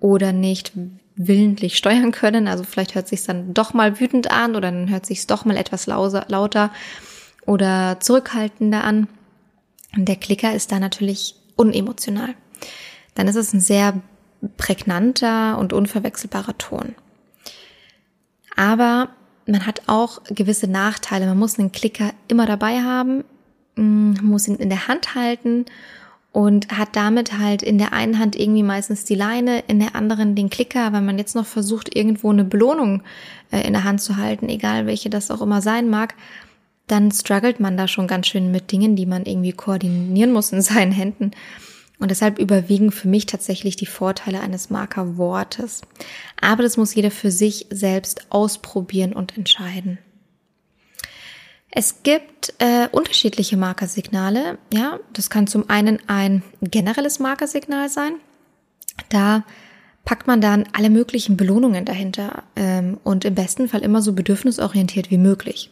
oder 0.00 0.32
nicht 0.32 0.72
willentlich 1.16 1.76
steuern 1.76 2.12
können. 2.12 2.48
Also 2.48 2.64
vielleicht 2.64 2.94
hört 2.94 3.08
sich 3.08 3.24
dann 3.24 3.54
doch 3.54 3.74
mal 3.74 4.00
wütend 4.00 4.30
an 4.30 4.56
oder 4.56 4.70
dann 4.70 4.90
hört 4.90 5.06
sich 5.06 5.26
doch 5.26 5.44
mal 5.44 5.56
etwas 5.56 5.86
lauter 5.86 6.70
oder 7.46 7.98
zurückhaltender 8.00 8.84
an. 8.84 9.08
Und 9.96 10.08
der 10.08 10.16
Klicker 10.16 10.54
ist 10.54 10.72
da 10.72 10.78
natürlich 10.78 11.34
unemotional. 11.56 12.34
Dann 13.14 13.28
ist 13.28 13.36
es 13.36 13.52
ein 13.52 13.60
sehr 13.60 14.00
prägnanter 14.56 15.58
und 15.58 15.72
unverwechselbarer 15.72 16.56
Ton. 16.58 16.94
Aber 18.56 19.08
man 19.46 19.66
hat 19.66 19.82
auch 19.86 20.22
gewisse 20.24 20.68
Nachteile. 20.68 21.26
Man 21.26 21.38
muss 21.38 21.58
einen 21.58 21.72
Klicker 21.72 22.12
immer 22.28 22.46
dabei 22.46 22.82
haben, 22.82 23.24
mm, 23.76 24.14
muss 24.22 24.48
ihn 24.48 24.56
in 24.56 24.70
der 24.70 24.88
Hand 24.88 25.14
halten 25.14 25.66
und 26.32 26.76
hat 26.76 26.96
damit 26.96 27.38
halt 27.38 27.62
in 27.62 27.76
der 27.76 27.92
einen 27.92 28.18
Hand 28.18 28.36
irgendwie 28.36 28.62
meistens 28.62 29.04
die 29.04 29.14
Leine, 29.14 29.62
in 29.68 29.78
der 29.78 29.94
anderen 29.94 30.34
den 30.34 30.48
Klicker. 30.48 30.92
Wenn 30.92 31.04
man 31.04 31.18
jetzt 31.18 31.36
noch 31.36 31.46
versucht, 31.46 31.94
irgendwo 31.94 32.30
eine 32.30 32.44
Belohnung 32.44 33.02
äh, 33.50 33.60
in 33.66 33.74
der 33.74 33.84
Hand 33.84 34.00
zu 34.00 34.16
halten, 34.16 34.48
egal 34.48 34.86
welche 34.86 35.10
das 35.10 35.30
auch 35.30 35.42
immer 35.42 35.60
sein 35.60 35.90
mag, 35.90 36.14
dann 36.86 37.12
struggelt 37.12 37.60
man 37.60 37.76
da 37.76 37.86
schon 37.86 38.06
ganz 38.06 38.26
schön 38.26 38.50
mit 38.50 38.72
Dingen, 38.72 38.96
die 38.96 39.06
man 39.06 39.26
irgendwie 39.26 39.52
koordinieren 39.52 40.32
muss 40.32 40.52
in 40.52 40.62
seinen 40.62 40.92
Händen. 40.92 41.32
Und 41.98 42.10
deshalb 42.10 42.38
überwiegen 42.38 42.90
für 42.90 43.08
mich 43.08 43.26
tatsächlich 43.26 43.76
die 43.76 43.86
Vorteile 43.86 44.40
eines 44.40 44.70
Markerwortes. 44.70 45.82
Aber 46.40 46.62
das 46.62 46.76
muss 46.76 46.94
jeder 46.94 47.12
für 47.12 47.30
sich 47.30 47.66
selbst 47.70 48.26
ausprobieren 48.30 49.12
und 49.12 49.36
entscheiden. 49.36 49.98
Es 51.74 52.02
gibt 52.02 52.54
äh, 52.58 52.88
unterschiedliche 52.92 53.56
Markersignale. 53.56 54.58
Ja, 54.72 55.00
das 55.12 55.30
kann 55.30 55.46
zum 55.46 55.68
einen 55.70 55.98
ein 56.06 56.42
generelles 56.60 57.18
Markersignal 57.18 57.88
sein. 57.88 58.12
Da 59.08 59.44
packt 60.04 60.26
man 60.26 60.40
dann 60.40 60.64
alle 60.72 60.90
möglichen 60.90 61.36
Belohnungen 61.36 61.84
dahinter 61.84 62.42
ähm, 62.56 62.98
und 63.04 63.24
im 63.24 63.34
besten 63.34 63.68
Fall 63.68 63.80
immer 63.80 64.02
so 64.02 64.12
bedürfnisorientiert 64.12 65.10
wie 65.10 65.18
möglich. 65.18 65.70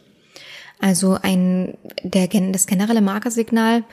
Also 0.79 1.17
ein 1.21 1.77
der 2.03 2.27
das 2.27 2.65
generelle 2.65 3.01
Markersignal 3.01 3.83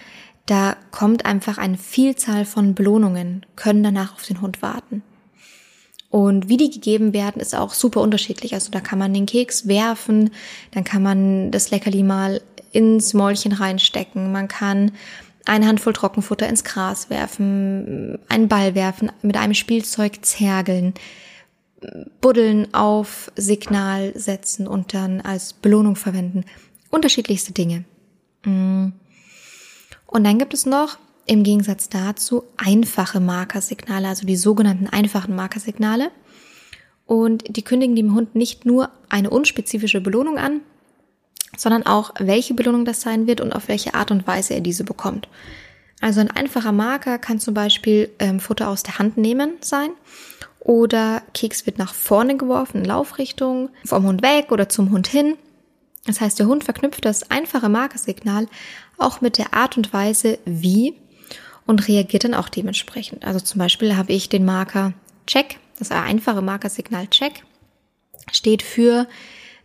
da 0.49 0.77
kommt 0.91 1.27
einfach 1.27 1.59
eine 1.59 1.77
Vielzahl 1.77 2.47
von 2.47 2.75
Belohnungen, 2.75 3.45
können 3.55 3.83
danach 3.83 4.15
auf 4.15 4.25
den 4.25 4.41
Hund 4.41 4.63
warten. 4.63 5.03
Und 6.11 6.49
wie 6.49 6.57
die 6.57 6.71
gegeben 6.71 7.13
werden, 7.13 7.41
ist 7.41 7.55
auch 7.55 7.75
super 7.75 8.01
unterschiedlich. 8.01 8.55
Also 8.55 8.71
da 8.71 8.81
kann 8.81 8.99
man 8.99 9.13
den 9.13 9.27
Keks 9.27 9.69
werfen, 9.69 10.31
dann 10.71 10.85
kann 10.85 11.03
man 11.03 11.51
das 11.51 11.71
Leckerli 11.71 12.03
mal 12.03 12.41
ins 12.73 13.15
Mäulchen 13.15 13.53
reinstecken, 13.53 14.33
man 14.33 14.49
kann 14.49 14.93
eine 15.45 15.67
Handvoll 15.67 15.95
Trockenfutter 15.95 16.47
ins 16.47 16.65
Gras 16.65 17.09
werfen, 17.09 18.19
einen 18.29 18.49
Ball 18.49 18.75
werfen, 18.75 19.11
mit 19.23 19.37
einem 19.37 19.55
Spielzeug 19.55 20.19
zergeln, 20.23 20.93
Buddeln 22.21 22.75
auf 22.75 23.33
Signal 23.37 24.13
setzen 24.15 24.67
und 24.67 24.93
dann 24.93 25.21
als 25.21 25.55
Belohnung 25.55 25.97
verwenden. 25.97 26.45
Unterschiedlichste 26.91 27.53
Dinge. 27.53 27.85
Mm. 28.45 28.89
Und 30.07 30.25
dann 30.25 30.39
gibt 30.39 30.55
es 30.55 30.67
noch 30.67 30.99
im 31.29 31.43
Gegensatz 31.43 31.89
dazu 31.89 32.45
einfache 32.57 33.21
Markersignale, 33.21 34.09
also 34.09 34.27
die 34.27 34.37
sogenannten 34.37 34.89
einfachen 34.89 35.37
Markersignale. 35.37 36.11
Und 37.07 37.45
die 37.49 37.63
kündigen 37.63 37.97
dem 37.97 38.15
Hund 38.15 38.35
nicht 38.35 38.67
nur 38.67 38.91
eine 39.09 39.31
unspezifische 39.31 40.01
Belohnung 40.01 40.39
an, 40.39 40.61
sondern 41.57 41.87
auch, 41.87 42.13
welche 42.19 42.55
Belohnung 42.55 42.85
das 42.85 43.01
sein 43.01 43.27
wird 43.27 43.41
und 43.41 43.55
auf 43.55 43.69
welche 43.69 43.95
Art 43.95 44.11
und 44.11 44.27
Weise 44.27 44.55
er 44.55 44.61
diese 44.61 44.85
bekommt. 44.85 45.29
Also 46.01 46.21
ein 46.21 46.31
einfacher 46.31 46.73
Marker 46.73 47.19
kann 47.19 47.41
zum 47.41 47.55
Beispiel 47.55 48.11
ähm, 48.19 48.41
Futter 48.41 48.69
aus 48.69 48.83
der 48.83 48.99
Hand 48.99 49.17
nehmen 49.17 49.55
sein 49.61 49.91
oder 50.61 51.23
Keks 51.35 51.67
wird 51.67 51.79
nach 51.79 51.95
vorne 51.95 52.37
geworfen 52.37 52.79
in 52.79 52.85
Laufrichtung, 52.85 53.71
vom 53.85 54.05
Hund 54.05 54.23
weg 54.23 54.53
oder 54.53 54.69
zum 54.69 54.91
Hund 54.93 55.09
hin. 55.09 55.37
Das 56.07 56.21
heißt, 56.21 56.39
der 56.39 56.47
Hund 56.47 56.65
verknüpft 56.65 57.05
das 57.05 57.31
einfache 57.31 57.69
Markersignal 57.69 58.47
auch 58.97 59.21
mit 59.21 59.39
der 59.39 59.55
Art 59.55 59.77
und 59.77 59.93
Weise, 59.93 60.39
wie 60.45 60.95
und 61.69 61.87
reagiert 61.87 62.25
dann 62.25 62.35
auch 62.35 62.49
dementsprechend. 62.49 63.25
Also 63.27 63.41
zum 63.41 63.59
Beispiel 63.59 63.95
habe 63.95 64.11
ich 64.11 64.31
den 64.31 64.47
Marker 64.47 64.95
Check, 65.27 65.61
das 65.79 65.91
einfache 65.91 66.41
Markersignal 66.41 67.07
Check, 67.09 67.45
steht 68.33 68.63
für 68.63 69.07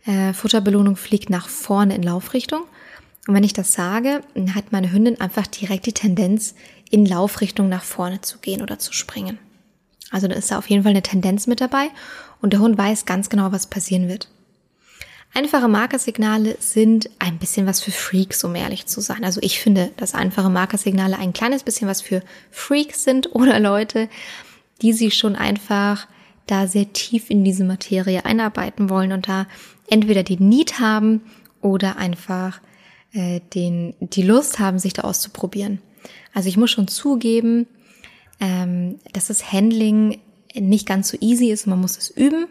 äh, 0.04 0.34
Futterbelohnung 0.34 0.96
fliegt 0.96 1.30
nach 1.30 1.48
vorne 1.48 1.94
in 1.94 2.02
Laufrichtung. 2.02 2.60
Und 3.26 3.34
wenn 3.34 3.42
ich 3.42 3.54
das 3.54 3.72
sage, 3.72 4.20
hat 4.54 4.70
meine 4.70 4.92
Hündin 4.92 5.18
einfach 5.18 5.46
direkt 5.46 5.86
die 5.86 5.94
Tendenz, 5.94 6.54
in 6.90 7.06
Laufrichtung 7.06 7.70
nach 7.70 7.82
vorne 7.82 8.20
zu 8.20 8.38
gehen 8.38 8.60
oder 8.60 8.78
zu 8.78 8.92
springen. 8.92 9.38
Also 10.10 10.28
da 10.28 10.36
ist 10.36 10.50
da 10.50 10.58
auf 10.58 10.68
jeden 10.68 10.82
Fall 10.82 10.90
eine 10.90 11.02
Tendenz 11.02 11.46
mit 11.46 11.62
dabei 11.62 11.88
und 12.42 12.52
der 12.52 12.60
Hund 12.60 12.76
weiß 12.76 13.06
ganz 13.06 13.30
genau, 13.30 13.50
was 13.50 13.66
passieren 13.66 14.08
wird. 14.08 14.28
Einfache 15.36 15.66
Markersignale 15.66 16.56
sind 16.60 17.10
ein 17.18 17.38
bisschen 17.38 17.66
was 17.66 17.80
für 17.80 17.90
Freaks, 17.90 18.44
um 18.44 18.54
ehrlich 18.54 18.86
zu 18.86 19.00
sein. 19.00 19.24
Also 19.24 19.40
ich 19.42 19.58
finde, 19.58 19.90
dass 19.96 20.14
einfache 20.14 20.48
Markersignale 20.48 21.18
ein 21.18 21.32
kleines 21.32 21.64
bisschen 21.64 21.88
was 21.88 22.00
für 22.00 22.22
Freaks 22.52 23.02
sind 23.02 23.34
oder 23.34 23.58
Leute, 23.58 24.08
die 24.80 24.92
sich 24.92 25.14
schon 25.14 25.34
einfach 25.34 26.06
da 26.46 26.68
sehr 26.68 26.92
tief 26.92 27.30
in 27.30 27.42
diese 27.42 27.64
Materie 27.64 28.24
einarbeiten 28.24 28.88
wollen 28.88 29.10
und 29.10 29.26
da 29.26 29.48
entweder 29.90 30.22
die 30.22 30.40
Need 30.40 30.78
haben 30.78 31.22
oder 31.60 31.96
einfach 31.96 32.60
äh, 33.12 33.40
den, 33.54 33.96
die 33.98 34.22
Lust 34.22 34.60
haben, 34.60 34.78
sich 34.78 34.92
da 34.92 35.02
auszuprobieren. 35.02 35.80
Also 36.32 36.48
ich 36.48 36.56
muss 36.56 36.70
schon 36.70 36.86
zugeben, 36.86 37.66
ähm, 38.38 39.00
dass 39.12 39.26
das 39.26 39.50
Handling 39.52 40.20
nicht 40.54 40.86
ganz 40.86 41.08
so 41.08 41.16
easy 41.20 41.50
ist, 41.50 41.66
man 41.66 41.80
muss 41.80 41.98
es 41.98 42.10
üben, 42.10 42.46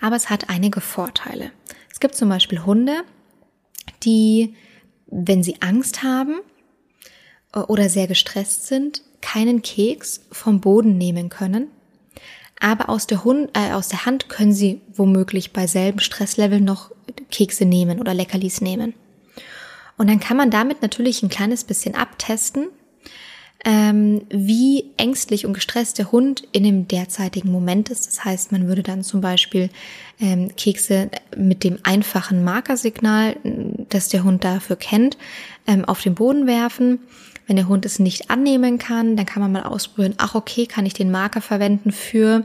aber 0.00 0.14
es 0.14 0.30
hat 0.30 0.50
einige 0.50 0.80
Vorteile 0.80 1.50
gibt 2.02 2.16
zum 2.16 2.28
Beispiel 2.28 2.66
Hunde, 2.66 3.04
die, 4.02 4.54
wenn 5.06 5.42
sie 5.42 5.62
Angst 5.62 6.02
haben 6.02 6.40
äh, 7.54 7.60
oder 7.60 7.88
sehr 7.88 8.08
gestresst 8.08 8.66
sind, 8.66 9.02
keinen 9.22 9.62
Keks 9.62 10.26
vom 10.30 10.60
Boden 10.60 10.98
nehmen 10.98 11.30
können. 11.30 11.68
Aber 12.60 12.90
aus 12.90 13.06
der, 13.06 13.24
Hund, 13.24 13.50
äh, 13.54 13.72
aus 13.72 13.88
der 13.88 14.04
Hand 14.04 14.28
können 14.28 14.52
sie 14.52 14.82
womöglich 14.94 15.52
bei 15.52 15.66
selben 15.66 16.00
Stresslevel 16.00 16.60
noch 16.60 16.90
Kekse 17.30 17.64
nehmen 17.64 18.00
oder 18.00 18.14
Leckerlis 18.14 18.60
nehmen. 18.60 18.94
Und 19.96 20.08
dann 20.08 20.20
kann 20.20 20.36
man 20.36 20.50
damit 20.50 20.82
natürlich 20.82 21.22
ein 21.22 21.28
kleines 21.28 21.64
bisschen 21.64 21.94
abtesten, 21.94 22.66
ähm, 23.64 24.22
wie 24.28 24.86
ängstlich 24.96 25.46
und 25.46 25.52
gestresst 25.52 25.98
der 25.98 26.10
Hund 26.10 26.42
in 26.52 26.64
dem 26.64 26.88
derzeitigen 26.88 27.52
Moment 27.52 27.90
ist. 27.90 28.06
Das 28.06 28.24
heißt, 28.24 28.50
man 28.50 28.66
würde 28.66 28.82
dann 28.82 29.04
zum 29.04 29.20
Beispiel 29.20 29.70
ähm, 30.20 30.54
Kekse 30.56 31.10
mit 31.36 31.62
dem 31.62 31.78
einfachen 31.84 32.42
Markersignal, 32.42 33.36
das 33.88 34.08
der 34.08 34.24
Hund 34.24 34.44
dafür 34.44 34.76
kennt, 34.76 35.16
ähm, 35.66 35.84
auf 35.84 36.02
den 36.02 36.14
Boden 36.14 36.46
werfen. 36.46 37.00
Wenn 37.46 37.56
der 37.56 37.68
Hund 37.68 37.84
es 37.86 37.98
nicht 37.98 38.30
annehmen 38.30 38.78
kann, 38.78 39.16
dann 39.16 39.26
kann 39.26 39.42
man 39.42 39.52
mal 39.52 39.64
ausprobieren, 39.64 40.14
ach 40.18 40.34
okay, 40.34 40.66
kann 40.66 40.86
ich 40.86 40.94
den 40.94 41.10
Marker 41.10 41.40
verwenden 41.40 41.92
für, 41.92 42.44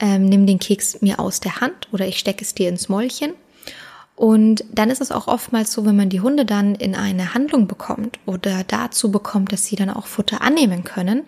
ähm, 0.00 0.24
nimm 0.24 0.46
den 0.46 0.58
Keks 0.58 1.00
mir 1.00 1.20
aus 1.20 1.40
der 1.40 1.60
Hand 1.60 1.88
oder 1.92 2.06
ich 2.06 2.18
stecke 2.18 2.42
es 2.42 2.54
dir 2.54 2.68
ins 2.68 2.88
Mäulchen. 2.88 3.34
Und 4.20 4.66
dann 4.70 4.90
ist 4.90 5.00
es 5.00 5.12
auch 5.12 5.28
oftmals 5.28 5.72
so, 5.72 5.86
wenn 5.86 5.96
man 5.96 6.10
die 6.10 6.20
Hunde 6.20 6.44
dann 6.44 6.74
in 6.74 6.94
eine 6.94 7.32
Handlung 7.32 7.66
bekommt 7.66 8.18
oder 8.26 8.64
dazu 8.64 9.10
bekommt, 9.10 9.50
dass 9.50 9.64
sie 9.64 9.76
dann 9.76 9.88
auch 9.88 10.06
Futter 10.06 10.42
annehmen 10.42 10.84
können, 10.84 11.22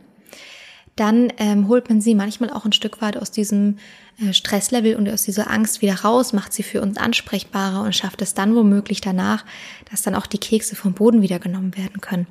dann 0.95 1.33
ähm, 1.39 1.69
holt 1.69 1.89
man 1.89 2.03
sie 2.03 2.15
manchmal 2.15 2.51
auch 2.51 2.67
ein 2.67 2.75
Stück 2.75 3.01
weit 3.01 3.17
aus 3.17 3.31
diesem 3.31 3.79
äh, 4.21 4.35
Stresslevel 4.35 4.97
und 4.97 5.09
aus 5.09 5.23
dieser 5.23 5.51
Angst 5.51 5.81
wieder 5.81 6.03
raus, 6.03 6.35
macht 6.35 6.53
sie 6.53 6.63
für 6.63 6.83
uns 6.83 6.99
ansprechbarer 6.99 7.83
und 7.83 7.97
schafft 7.97 8.21
es 8.21 8.35
dann 8.35 8.55
womöglich 8.55 9.01
danach, 9.01 9.47
dass 9.91 10.03
dann 10.03 10.15
auch 10.15 10.27
die 10.27 10.37
Kekse 10.37 10.77
vom 10.77 10.93
Boden 10.93 11.23
wieder 11.23 11.39
genommen 11.39 11.75
werden 11.79 12.03
können. 12.03 12.27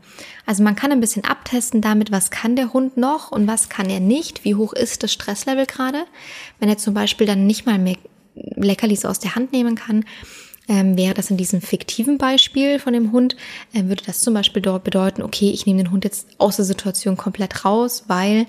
Also 0.45 0.61
man 0.61 0.75
kann 0.75 0.91
ein 0.91 1.01
bisschen 1.01 1.25
abtesten 1.25 1.81
damit, 1.81 2.11
was 2.11 2.29
kann 2.29 2.55
der 2.55 2.71
Hund 2.71 2.97
noch 2.97 3.31
und 3.31 3.47
was 3.47 3.69
kann 3.69 3.89
er 3.89 3.99
nicht, 3.99 4.45
wie 4.45 4.53
hoch 4.53 4.73
ist 4.73 5.01
das 5.01 5.11
Stresslevel 5.11 5.65
gerade. 5.65 6.05
Wenn 6.59 6.69
er 6.69 6.77
zum 6.77 6.93
Beispiel 6.93 7.25
dann 7.25 7.47
nicht 7.47 7.65
mal 7.65 7.79
mehr 7.79 7.97
Leckerlis 8.35 9.05
aus 9.05 9.19
der 9.19 9.33
Hand 9.33 9.51
nehmen 9.51 9.75
kann, 9.75 10.05
ähm, 10.67 10.97
wäre 10.97 11.13
das 11.13 11.31
in 11.31 11.37
diesem 11.37 11.61
fiktiven 11.61 12.17
Beispiel 12.17 12.79
von 12.79 12.93
dem 12.93 13.11
Hund, 13.11 13.35
äh, 13.73 13.83
würde 13.85 14.03
das 14.05 14.21
zum 14.21 14.33
Beispiel 14.33 14.61
dort 14.61 14.83
bedeuten, 14.83 15.23
okay, 15.23 15.49
ich 15.49 15.65
nehme 15.65 15.83
den 15.83 15.91
Hund 15.91 16.03
jetzt 16.03 16.27
aus 16.37 16.57
der 16.57 16.65
Situation 16.65 17.17
komplett 17.17 17.65
raus, 17.65 18.05
weil 18.07 18.45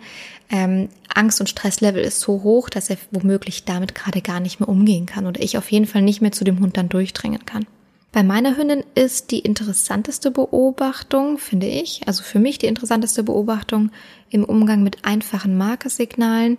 ähm, 0.51 0.89
Angst- 1.15 1.41
und 1.41 1.49
Stresslevel 1.49 2.03
ist 2.03 2.21
so 2.21 2.43
hoch, 2.43 2.69
dass 2.69 2.91
er 2.91 2.99
womöglich 3.11 3.65
damit 3.65 3.95
gerade 3.95 4.21
gar 4.21 4.41
nicht 4.41 4.61
mehr 4.61 4.69
umgehen 4.69 5.07
kann 5.07 5.27
oder 5.27 5.43
ich 5.43 5.57
auf 5.57 5.73
jeden 5.73 5.87
Fall 5.87 6.03
nicht 6.03 6.21
mehr 6.21 6.33
zu 6.33 6.45
dem 6.45 6.61
Hund 6.61 6.77
dann 6.77 6.89
durchdringen 6.89 7.45
kann. 7.47 7.67
Bei 8.13 8.23
meiner 8.23 8.59
Hündin 8.59 8.85
ist 8.95 9.31
die 9.31 9.39
interessanteste 9.39 10.31
Beobachtung, 10.31 11.39
finde 11.39 11.67
ich, 11.67 12.03
also 12.07 12.23
für 12.23 12.39
mich 12.39 12.59
die 12.59 12.67
interessanteste 12.67 13.23
Beobachtung 13.23 13.91
im 14.29 14.45
Umgang 14.45 14.83
mit 14.83 15.07
einfachen 15.07 15.57
Markersignalen, 15.57 16.59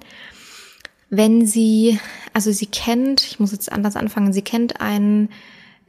wenn 1.16 1.46
sie, 1.46 2.00
also 2.34 2.52
sie 2.52 2.66
kennt, 2.66 3.24
ich 3.24 3.40
muss 3.40 3.52
jetzt 3.52 3.72
anders 3.72 3.96
anfangen, 3.96 4.34
sie 4.34 4.42
kennt 4.42 4.82
einen 4.82 5.30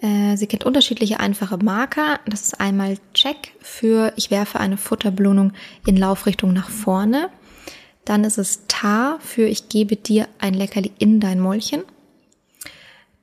äh, 0.03 0.37
sie 0.37 0.47
kennt 0.47 0.65
unterschiedliche 0.65 1.19
einfache 1.19 1.57
Marker. 1.57 2.21
Das 2.27 2.43
ist 2.43 2.61
einmal 2.61 2.99
Check 3.15 3.53
für 3.61 4.13
ich 4.17 4.31
werfe 4.31 4.61
eine 4.61 4.77
Futterbelohnung 4.77 5.55
in 5.87 5.97
Laufrichtung 5.97 6.53
nach 6.53 6.69
vorne. 6.69 7.31
Dann 8.05 8.25
ist 8.25 8.37
es 8.37 8.67
Tar 8.69 9.19
für 9.21 9.47
ich 9.47 9.71
gebe 9.71 9.97
dir 9.97 10.29
ein 10.39 10.53
Leckerli 10.53 10.93
in 10.99 11.21
dein 11.21 11.41
Mäulchen. 11.41 11.85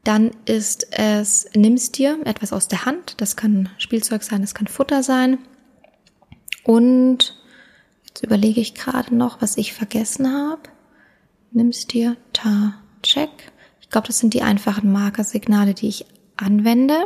Dann 0.04 0.32
ist 0.46 0.88
es 0.98 1.50
nimmst 1.54 2.00
dir 2.00 2.18
etwas 2.26 2.52
aus 2.52 2.68
der 2.68 2.86
Hand. 2.86 3.22
Das 3.22 3.36
kann 3.36 3.70
Spielzeug 3.78 4.24
sein, 4.24 4.42
das 4.42 4.56
kann 4.56 4.66
Futter 4.66 5.04
sein. 5.04 5.38
Und 6.64 7.38
jetzt 8.08 8.24
überlege 8.24 8.60
ich 8.60 8.74
gerade 8.74 9.16
noch, 9.16 9.40
was 9.40 9.58
ich 9.58 9.74
vergessen 9.74 10.34
habe. 10.34 10.62
Nimmst 11.52 11.92
dir 11.92 12.16
Ta, 12.32 12.76
check. 13.04 13.30
Ich 13.82 13.90
glaube, 13.90 14.08
das 14.08 14.20
sind 14.20 14.34
die 14.34 14.42
einfachen 14.42 14.92
Markersignale, 14.92 15.74
die 15.74 15.90
ich 15.90 16.06
anwende. 16.38 17.06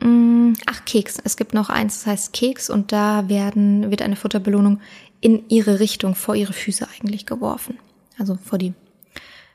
Mm, 0.00 0.54
ach, 0.66 0.84
Keks. 0.84 1.18
Es 1.22 1.36
gibt 1.36 1.54
noch 1.54 1.70
eins, 1.70 2.00
das 2.00 2.06
heißt 2.06 2.32
Keks 2.32 2.70
und 2.70 2.90
da 2.90 3.28
werden, 3.28 3.90
wird 3.90 4.02
eine 4.02 4.16
Futterbelohnung 4.16 4.80
in 5.20 5.48
ihre 5.48 5.78
Richtung, 5.78 6.16
vor 6.16 6.34
ihre 6.34 6.52
Füße 6.52 6.86
eigentlich 6.88 7.26
geworfen. 7.26 7.78
Also 8.18 8.36
vor 8.36 8.58
die, 8.58 8.74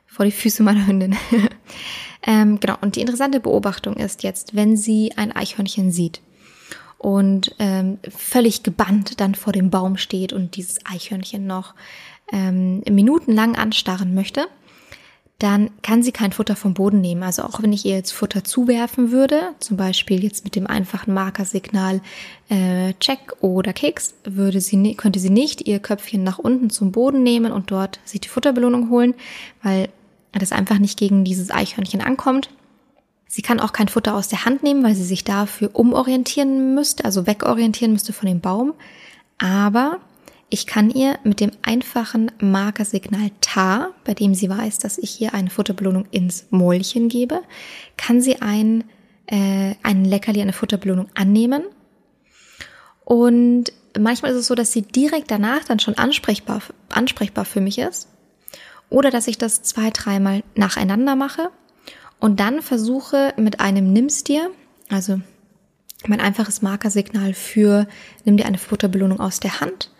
vor 0.06 0.24
die 0.24 0.32
Füße 0.32 0.62
meiner 0.62 0.86
Hündin. 0.86 1.14
ähm, 2.26 2.58
genau. 2.58 2.76
Und 2.80 2.96
die 2.96 3.02
interessante 3.02 3.38
Beobachtung 3.38 3.96
ist 3.96 4.22
jetzt, 4.22 4.56
wenn 4.56 4.78
sie 4.78 5.12
ein 5.16 5.30
Eichhörnchen 5.30 5.92
sieht 5.92 6.22
und 7.00 7.54
ähm, 7.58 7.98
völlig 8.08 8.62
gebannt 8.62 9.20
dann 9.20 9.34
vor 9.34 9.52
dem 9.52 9.70
Baum 9.70 9.96
steht 9.96 10.32
und 10.32 10.56
dieses 10.56 10.78
Eichhörnchen 10.84 11.46
noch 11.46 11.74
ähm, 12.32 12.82
minutenlang 12.88 13.56
anstarren 13.56 14.14
möchte, 14.14 14.46
dann 15.40 15.70
kann 15.80 16.02
sie 16.02 16.12
kein 16.12 16.32
Futter 16.32 16.54
vom 16.54 16.74
Boden 16.74 17.00
nehmen. 17.00 17.22
Also 17.22 17.42
auch 17.42 17.62
wenn 17.62 17.72
ich 17.72 17.86
ihr 17.86 17.94
jetzt 17.94 18.12
Futter 18.12 18.44
zuwerfen 18.44 19.10
würde, 19.10 19.54
zum 19.58 19.78
Beispiel 19.78 20.22
jetzt 20.22 20.44
mit 20.44 20.54
dem 20.54 20.66
einfachen 20.66 21.14
Markersignal 21.14 22.02
äh, 22.50 22.92
Check 23.00 23.36
oder 23.40 23.72
Keks, 23.72 24.14
würde 24.24 24.60
sie, 24.60 24.94
könnte 24.96 25.18
sie 25.18 25.30
nicht 25.30 25.66
ihr 25.66 25.78
Köpfchen 25.78 26.22
nach 26.24 26.38
unten 26.38 26.68
zum 26.68 26.92
Boden 26.92 27.22
nehmen 27.22 27.52
und 27.52 27.70
dort 27.70 28.00
sich 28.04 28.20
die 28.20 28.28
Futterbelohnung 28.28 28.90
holen, 28.90 29.14
weil 29.62 29.88
das 30.32 30.52
einfach 30.52 30.78
nicht 30.78 30.98
gegen 30.98 31.24
dieses 31.24 31.50
Eichhörnchen 31.50 32.02
ankommt. 32.02 32.50
Sie 33.26 33.42
kann 33.42 33.60
auch 33.60 33.72
kein 33.72 33.88
Futter 33.88 34.14
aus 34.16 34.28
der 34.28 34.44
Hand 34.44 34.62
nehmen, 34.62 34.82
weil 34.84 34.94
sie 34.94 35.04
sich 35.04 35.24
dafür 35.24 35.70
umorientieren 35.72 36.74
müsste, 36.74 37.04
also 37.06 37.26
wegorientieren 37.26 37.92
müsste 37.92 38.12
von 38.12 38.28
dem 38.28 38.40
Baum. 38.40 38.74
Aber 39.38 40.00
ich 40.50 40.66
kann 40.66 40.90
ihr 40.90 41.18
mit 41.22 41.38
dem 41.38 41.52
einfachen 41.62 42.32
Markersignal 42.40 43.30
Ta, 43.40 43.90
bei 44.04 44.14
dem 44.14 44.34
sie 44.34 44.50
weiß, 44.50 44.78
dass 44.78 44.98
ich 44.98 45.20
ihr 45.20 45.32
eine 45.32 45.48
Futterbelohnung 45.48 46.06
ins 46.10 46.46
Mäulchen 46.50 47.08
gebe, 47.08 47.40
kann 47.96 48.20
sie 48.20 48.42
ein, 48.42 48.84
äh, 49.26 49.74
ein 49.84 50.04
Leckerli, 50.04 50.42
eine 50.42 50.52
Futterbelohnung 50.52 51.08
annehmen. 51.14 51.62
Und 53.04 53.72
manchmal 53.98 54.32
ist 54.32 54.38
es 54.38 54.48
so, 54.48 54.56
dass 54.56 54.72
sie 54.72 54.82
direkt 54.82 55.30
danach 55.30 55.64
dann 55.64 55.78
schon 55.78 55.96
ansprechbar, 55.96 56.62
ansprechbar 56.88 57.44
für 57.44 57.60
mich 57.60 57.78
ist. 57.78 58.08
Oder 58.88 59.10
dass 59.10 59.28
ich 59.28 59.38
das 59.38 59.62
zwei, 59.62 59.90
dreimal 59.90 60.42
nacheinander 60.56 61.14
mache 61.14 61.50
und 62.18 62.40
dann 62.40 62.60
versuche 62.60 63.34
mit 63.36 63.60
einem 63.60 63.92
Nimmst 63.92 64.26
dir, 64.26 64.50
also 64.88 65.20
mein 66.08 66.20
einfaches 66.20 66.60
Markersignal 66.60 67.34
für 67.34 67.86
Nimm 68.24 68.36
dir 68.36 68.46
eine 68.46 68.58
Futterbelohnung 68.58 69.20
aus 69.20 69.38
der 69.38 69.60
Hand, 69.60 69.92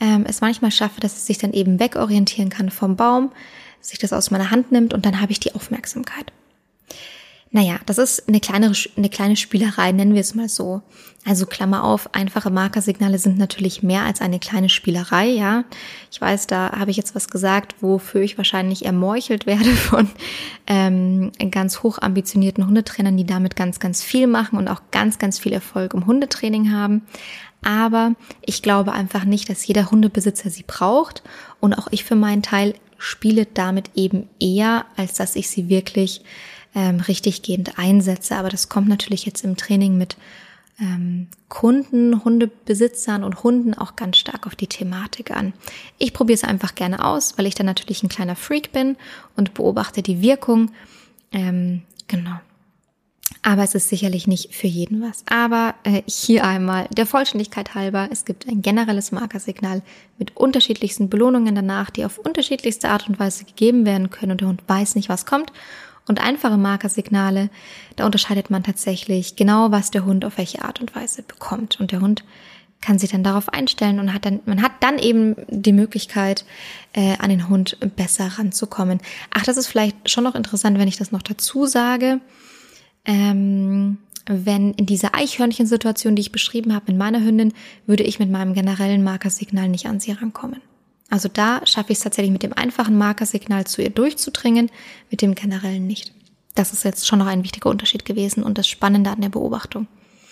ähm, 0.00 0.24
es 0.26 0.40
manchmal 0.40 0.70
schaffe, 0.70 1.00
dass 1.00 1.16
es 1.16 1.26
sich 1.26 1.38
dann 1.38 1.52
eben 1.52 1.80
wegorientieren 1.80 2.50
kann 2.50 2.70
vom 2.70 2.96
Baum, 2.96 3.32
sich 3.80 3.98
das 3.98 4.12
aus 4.12 4.30
meiner 4.30 4.50
Hand 4.50 4.72
nimmt 4.72 4.94
und 4.94 5.06
dann 5.06 5.20
habe 5.20 5.32
ich 5.32 5.40
die 5.40 5.54
Aufmerksamkeit. 5.54 6.32
Naja, 7.50 7.78
das 7.86 7.96
ist 7.96 8.28
eine 8.28 8.40
kleine, 8.40 8.72
eine 8.96 9.08
kleine 9.08 9.36
Spielerei, 9.36 9.92
nennen 9.92 10.12
wir 10.12 10.20
es 10.20 10.34
mal 10.34 10.50
so. 10.50 10.82
Also 11.24 11.46
Klammer 11.46 11.82
auf, 11.82 12.14
einfache 12.14 12.50
Markersignale 12.50 13.18
sind 13.18 13.38
natürlich 13.38 13.82
mehr 13.82 14.02
als 14.02 14.20
eine 14.20 14.38
kleine 14.38 14.68
Spielerei, 14.68 15.28
ja. 15.28 15.64
Ich 16.10 16.20
weiß, 16.20 16.46
da 16.46 16.72
habe 16.72 16.90
ich 16.90 16.98
jetzt 16.98 17.14
was 17.14 17.28
gesagt, 17.28 17.76
wofür 17.80 18.20
ich 18.20 18.36
wahrscheinlich 18.36 18.84
ermorchelt 18.84 19.46
werde 19.46 19.70
von 19.70 20.10
ähm, 20.66 21.32
ganz 21.50 21.82
hoch 21.82 21.98
ambitionierten 22.00 22.66
Hundetrainern, 22.66 23.16
die 23.16 23.26
damit 23.26 23.56
ganz, 23.56 23.80
ganz 23.80 24.02
viel 24.02 24.26
machen 24.26 24.58
und 24.58 24.68
auch 24.68 24.82
ganz, 24.90 25.18
ganz 25.18 25.38
viel 25.38 25.54
Erfolg 25.54 25.94
im 25.94 26.06
Hundetraining 26.06 26.70
haben. 26.70 27.02
Aber 27.62 28.14
ich 28.44 28.62
glaube 28.62 28.92
einfach 28.92 29.24
nicht, 29.24 29.48
dass 29.50 29.66
jeder 29.66 29.90
Hundebesitzer 29.90 30.50
sie 30.50 30.64
braucht. 30.66 31.22
Und 31.60 31.74
auch 31.74 31.88
ich 31.90 32.04
für 32.04 32.16
meinen 32.16 32.42
Teil 32.42 32.74
spiele 32.98 33.46
damit 33.46 33.90
eben 33.94 34.28
eher, 34.40 34.86
als 34.96 35.14
dass 35.14 35.36
ich 35.36 35.48
sie 35.48 35.68
wirklich 35.68 36.22
ähm, 36.74 37.00
richtiggehend 37.00 37.78
einsetze. 37.78 38.36
Aber 38.36 38.48
das 38.48 38.68
kommt 38.68 38.88
natürlich 38.88 39.24
jetzt 39.24 39.44
im 39.44 39.56
Training 39.56 39.98
mit 39.98 40.16
ähm, 40.80 41.28
Kunden, 41.48 42.24
Hundebesitzern 42.24 43.24
und 43.24 43.42
Hunden 43.42 43.74
auch 43.74 43.96
ganz 43.96 44.16
stark 44.16 44.46
auf 44.46 44.54
die 44.54 44.66
Thematik 44.66 45.30
an. 45.30 45.52
Ich 45.98 46.12
probiere 46.12 46.36
es 46.36 46.44
einfach 46.44 46.74
gerne 46.74 47.04
aus, 47.04 47.36
weil 47.36 47.46
ich 47.46 47.54
dann 47.54 47.66
natürlich 47.66 48.02
ein 48.02 48.08
kleiner 48.08 48.36
Freak 48.36 48.72
bin 48.72 48.96
und 49.36 49.54
beobachte 49.54 50.02
die 50.02 50.20
Wirkung. 50.20 50.70
Ähm, 51.32 51.82
genau. 52.06 52.38
Aber 53.42 53.62
es 53.62 53.74
ist 53.74 53.88
sicherlich 53.88 54.26
nicht 54.26 54.54
für 54.54 54.66
jeden 54.66 55.02
was. 55.02 55.22
Aber 55.28 55.74
äh, 55.84 56.02
hier 56.06 56.44
einmal 56.44 56.88
der 56.90 57.06
Vollständigkeit 57.06 57.74
halber, 57.74 58.08
es 58.10 58.24
gibt 58.24 58.46
ein 58.48 58.62
generelles 58.62 59.12
Markersignal 59.12 59.82
mit 60.18 60.36
unterschiedlichsten 60.36 61.08
Belohnungen 61.08 61.54
danach, 61.54 61.90
die 61.90 62.04
auf 62.04 62.18
unterschiedlichste 62.18 62.88
Art 62.88 63.08
und 63.08 63.18
Weise 63.18 63.44
gegeben 63.44 63.86
werden 63.86 64.10
können 64.10 64.32
und 64.32 64.40
der 64.40 64.48
Hund 64.48 64.62
weiß 64.66 64.94
nicht, 64.94 65.08
was 65.08 65.26
kommt. 65.26 65.52
Und 66.06 66.20
einfache 66.20 66.56
Markersignale, 66.56 67.50
da 67.96 68.06
unterscheidet 68.06 68.48
man 68.48 68.62
tatsächlich 68.62 69.36
genau, 69.36 69.70
was 69.70 69.90
der 69.90 70.06
Hund 70.06 70.24
auf 70.24 70.38
welche 70.38 70.64
Art 70.64 70.80
und 70.80 70.94
Weise 70.96 71.22
bekommt. 71.22 71.78
Und 71.78 71.92
der 71.92 72.00
Hund 72.00 72.24
kann 72.80 72.98
sich 72.98 73.10
dann 73.10 73.22
darauf 73.22 73.50
einstellen 73.50 74.00
und 74.00 74.14
hat 74.14 74.24
dann, 74.24 74.40
man 74.46 74.62
hat 74.62 74.72
dann 74.80 74.98
eben 74.98 75.36
die 75.48 75.72
Möglichkeit, 75.74 76.46
äh, 76.94 77.16
an 77.18 77.28
den 77.28 77.50
Hund 77.50 77.76
besser 77.96 78.26
ranzukommen. 78.38 79.00
Ach, 79.34 79.42
das 79.42 79.58
ist 79.58 79.66
vielleicht 79.66 80.08
schon 80.08 80.24
noch 80.24 80.34
interessant, 80.34 80.78
wenn 80.78 80.88
ich 80.88 80.96
das 80.96 81.12
noch 81.12 81.22
dazu 81.22 81.66
sage 81.66 82.20
ähm, 83.04 83.98
wenn 84.26 84.74
in 84.74 84.86
dieser 84.86 85.14
Eichhörnchensituation, 85.14 86.14
die 86.14 86.20
ich 86.20 86.32
beschrieben 86.32 86.74
habe 86.74 86.92
mit 86.92 86.98
meiner 86.98 87.20
Hündin, 87.20 87.54
würde 87.86 88.02
ich 88.02 88.18
mit 88.18 88.30
meinem 88.30 88.54
generellen 88.54 89.02
Markersignal 89.02 89.68
nicht 89.68 89.86
an 89.86 90.00
sie 90.00 90.12
rankommen. 90.12 90.60
Also 91.10 91.28
da 91.32 91.66
schaffe 91.66 91.92
ich 91.92 91.98
es 91.98 92.04
tatsächlich 92.04 92.32
mit 92.32 92.42
dem 92.42 92.52
einfachen 92.52 92.98
Markersignal 92.98 93.66
zu 93.66 93.80
ihr 93.80 93.90
durchzudringen, 93.90 94.70
mit 95.10 95.22
dem 95.22 95.34
generellen 95.34 95.86
nicht. 95.86 96.12
Das 96.54 96.72
ist 96.72 96.84
jetzt 96.84 97.06
schon 97.06 97.18
noch 97.18 97.26
ein 97.26 97.44
wichtiger 97.44 97.70
Unterschied 97.70 98.04
gewesen 98.04 98.42
und 98.42 98.58
das 98.58 98.68
Spannende 98.68 99.10
an 99.10 99.20
der 99.20 99.30
Beobachtung. 99.30 99.86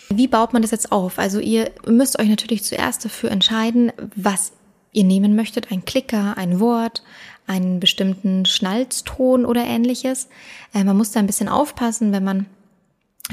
Wie 0.08 0.28
baut 0.28 0.52
man 0.52 0.62
das 0.62 0.70
jetzt 0.70 0.92
auf? 0.92 1.18
Also 1.18 1.40
ihr 1.40 1.70
müsst 1.86 2.18
euch 2.18 2.28
natürlich 2.28 2.64
zuerst 2.64 3.04
dafür 3.04 3.30
entscheiden, 3.30 3.92
was 4.14 4.52
ihr 4.92 5.04
nehmen 5.04 5.34
möchtet. 5.34 5.72
Ein 5.72 5.84
Klicker, 5.84 6.36
ein 6.36 6.60
Wort, 6.60 7.02
einen 7.46 7.80
bestimmten 7.80 8.44
Schnalzton 8.44 9.44
oder 9.44 9.64
ähnliches. 9.64 10.28
Äh, 10.74 10.84
man 10.84 10.96
muss 10.96 11.12
da 11.12 11.20
ein 11.20 11.26
bisschen 11.26 11.48
aufpassen, 11.48 12.12
wenn 12.12 12.24
man 12.24 12.46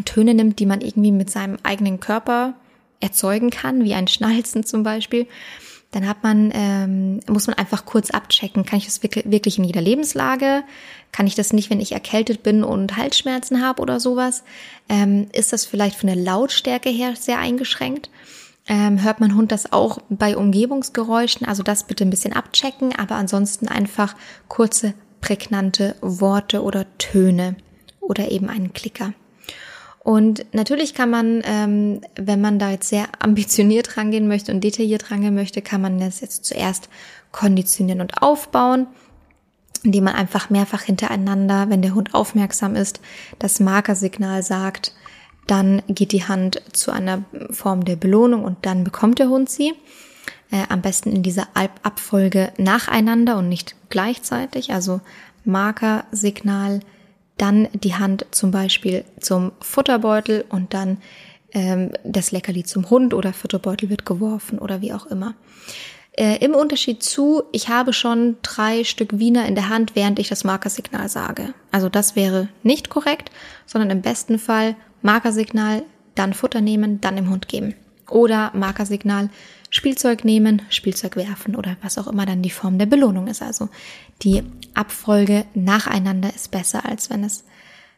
Töne 0.06 0.34
nimmt, 0.34 0.60
die 0.60 0.66
man 0.66 0.82
irgendwie 0.82 1.12
mit 1.12 1.30
seinem 1.30 1.58
eigenen 1.64 2.00
Körper 2.00 2.54
erzeugen 3.00 3.50
kann, 3.50 3.84
wie 3.84 3.94
ein 3.94 4.08
Schnalzen 4.08 4.64
zum 4.66 4.84
Beispiel, 4.84 5.28
dann 5.94 6.08
hat 6.08 6.24
man, 6.24 6.52
ähm, 6.54 7.20
muss 7.28 7.46
man 7.46 7.56
einfach 7.56 7.86
kurz 7.86 8.10
abchecken, 8.10 8.66
kann 8.66 8.80
ich 8.80 8.86
das 8.86 9.04
wirklich 9.04 9.60
in 9.60 9.64
jeder 9.64 9.82
Lebenslage? 9.82 10.64
Kann 11.12 11.28
ich 11.28 11.36
das 11.36 11.54
nicht, 11.54 11.70
wenn 11.70 11.80
ich 11.80 11.92
erkältet 11.92 12.42
bin 12.42 12.64
und 12.64 12.98
Halsschmerzen 12.98 13.64
habe 13.64 13.82
oder 13.82 14.00
sowas? 14.00 14.44
Ähm, 14.90 15.28
ist 15.34 15.54
das 15.54 15.66
vielleicht 15.66 15.96
von 15.96 16.08
der 16.08 16.16
Lautstärke 16.16 16.90
her 16.90 17.14
sehr 17.16 17.38
eingeschränkt? 17.38 18.10
Ähm, 18.68 19.04
hört 19.04 19.20
mein 19.20 19.36
Hund 19.36 19.52
das 19.52 19.72
auch 19.72 20.00
bei 20.10 20.36
Umgebungsgeräuschen? 20.36 21.46
Also 21.46 21.62
das 21.62 21.86
bitte 21.86 22.06
ein 22.06 22.10
bisschen 22.10 22.34
abchecken, 22.34 22.96
aber 22.96 23.16
ansonsten 23.16 23.68
einfach 23.68 24.16
kurze, 24.48 24.96
prägnante 25.22 25.96
Worte 26.02 26.64
oder 26.64 26.86
Töne 26.98 27.56
oder 28.00 28.32
eben 28.32 28.50
einen 28.50 28.74
Klicker. 28.74 29.14
Und 30.04 30.46
natürlich 30.54 30.94
kann 30.94 31.10
man, 31.10 31.42
ähm, 31.46 32.02
wenn 32.16 32.42
man 32.42 32.60
da 32.60 32.72
jetzt 32.72 32.90
sehr 32.90 33.08
ambitioniert 33.20 33.96
rangehen 33.96 34.28
möchte 34.28 34.52
und 34.52 34.62
detailliert 34.62 35.12
rangehen 35.12 35.34
möchte, 35.34 35.62
kann 35.62 35.82
man 35.82 35.98
das 36.00 36.20
jetzt 36.20 36.44
zuerst 36.44 36.90
konditionieren 37.32 38.02
und 38.02 38.22
aufbauen, 38.22 38.88
indem 39.84 40.06
man 40.06 40.16
einfach 40.16 40.50
mehrfach 40.50 40.82
hintereinander, 40.82 41.70
wenn 41.70 41.82
der 41.82 41.96
Hund 41.96 42.14
aufmerksam 42.14 42.76
ist, 42.76 43.00
das 43.40 43.62
Markersignal 43.62 44.44
sagt, 44.44 44.94
dann 45.48 45.82
geht 45.88 46.12
die 46.12 46.26
Hand 46.26 46.62
zu 46.74 46.92
einer 46.92 47.24
Form 47.50 47.86
der 47.86 47.96
Belohnung 47.96 48.44
und 48.44 48.66
dann 48.66 48.84
bekommt 48.84 49.20
der 49.20 49.30
Hund 49.30 49.50
sie. 49.50 49.74
Äh, 50.52 50.66
am 50.70 50.82
besten 50.82 51.12
in 51.12 51.24
dieser 51.24 51.48
Abfolge 51.54 52.54
nacheinander 52.58 53.38
und 53.38 53.50
nicht 53.50 53.76
gleichzeitig. 53.90 54.72
Also 54.72 55.02
Markersignal, 55.46 56.82
dann 57.38 57.68
die 57.74 57.96
Hand 57.96 58.26
zum 58.32 58.52
Beispiel 58.52 59.06
zum 59.20 59.52
Futterbeutel 59.60 60.46
und 60.50 60.74
dann 60.74 60.98
ähm, 61.52 61.92
das 62.04 62.32
Leckerli 62.32 62.64
zum 62.64 62.90
Hund 62.90 63.14
oder 63.14 63.34
Futterbeutel 63.34 63.90
wird 63.90 64.06
geworfen 64.06 64.60
oder 64.60 64.82
wie 64.82 64.94
auch 64.94 65.06
immer. 65.08 65.36
Äh, 66.16 66.44
Im 66.46 66.54
Unterschied 66.54 67.02
zu, 67.02 67.44
ich 67.52 67.70
habe 67.70 67.92
schon 67.92 68.38
drei 68.44 68.84
Stück 68.84 69.18
Wiener 69.18 69.48
in 69.48 69.56
der 69.56 69.70
Hand, 69.70 69.96
während 69.96 70.20
ich 70.20 70.30
das 70.30 70.44
Markersignal 70.44 71.10
sage. 71.10 71.56
Also 71.72 71.90
das 71.90 72.16
wäre 72.16 72.50
nicht 72.62 72.90
korrekt, 72.90 73.32
sondern 73.66 73.90
im 73.90 74.02
besten 74.02 74.38
Fall 74.38 74.76
Markersignal, 75.02 75.84
dann 76.14 76.34
Futter 76.34 76.62
nehmen, 76.62 77.02
dann 77.02 77.16
dem 77.16 77.32
Hund 77.32 77.48
geben. 77.48 77.74
Oder 78.10 78.52
Markersignal, 78.54 79.30
Spielzeug 79.74 80.24
nehmen, 80.24 80.62
Spielzeug 80.70 81.16
werfen 81.16 81.56
oder 81.56 81.78
was 81.82 81.98
auch 81.98 82.06
immer 82.06 82.28
dann 82.28 82.44
die 82.44 82.52
Form 82.52 82.78
der 82.78 82.86
Belohnung 82.86 83.26
ist. 83.26 83.42
Also 83.42 83.70
die 84.22 84.44
Abfolge 84.76 85.46
nacheinander 85.56 86.32
ist 86.34 86.52
besser, 86.52 86.86
als 86.86 87.10
wenn 87.10 87.24
es 87.24 87.44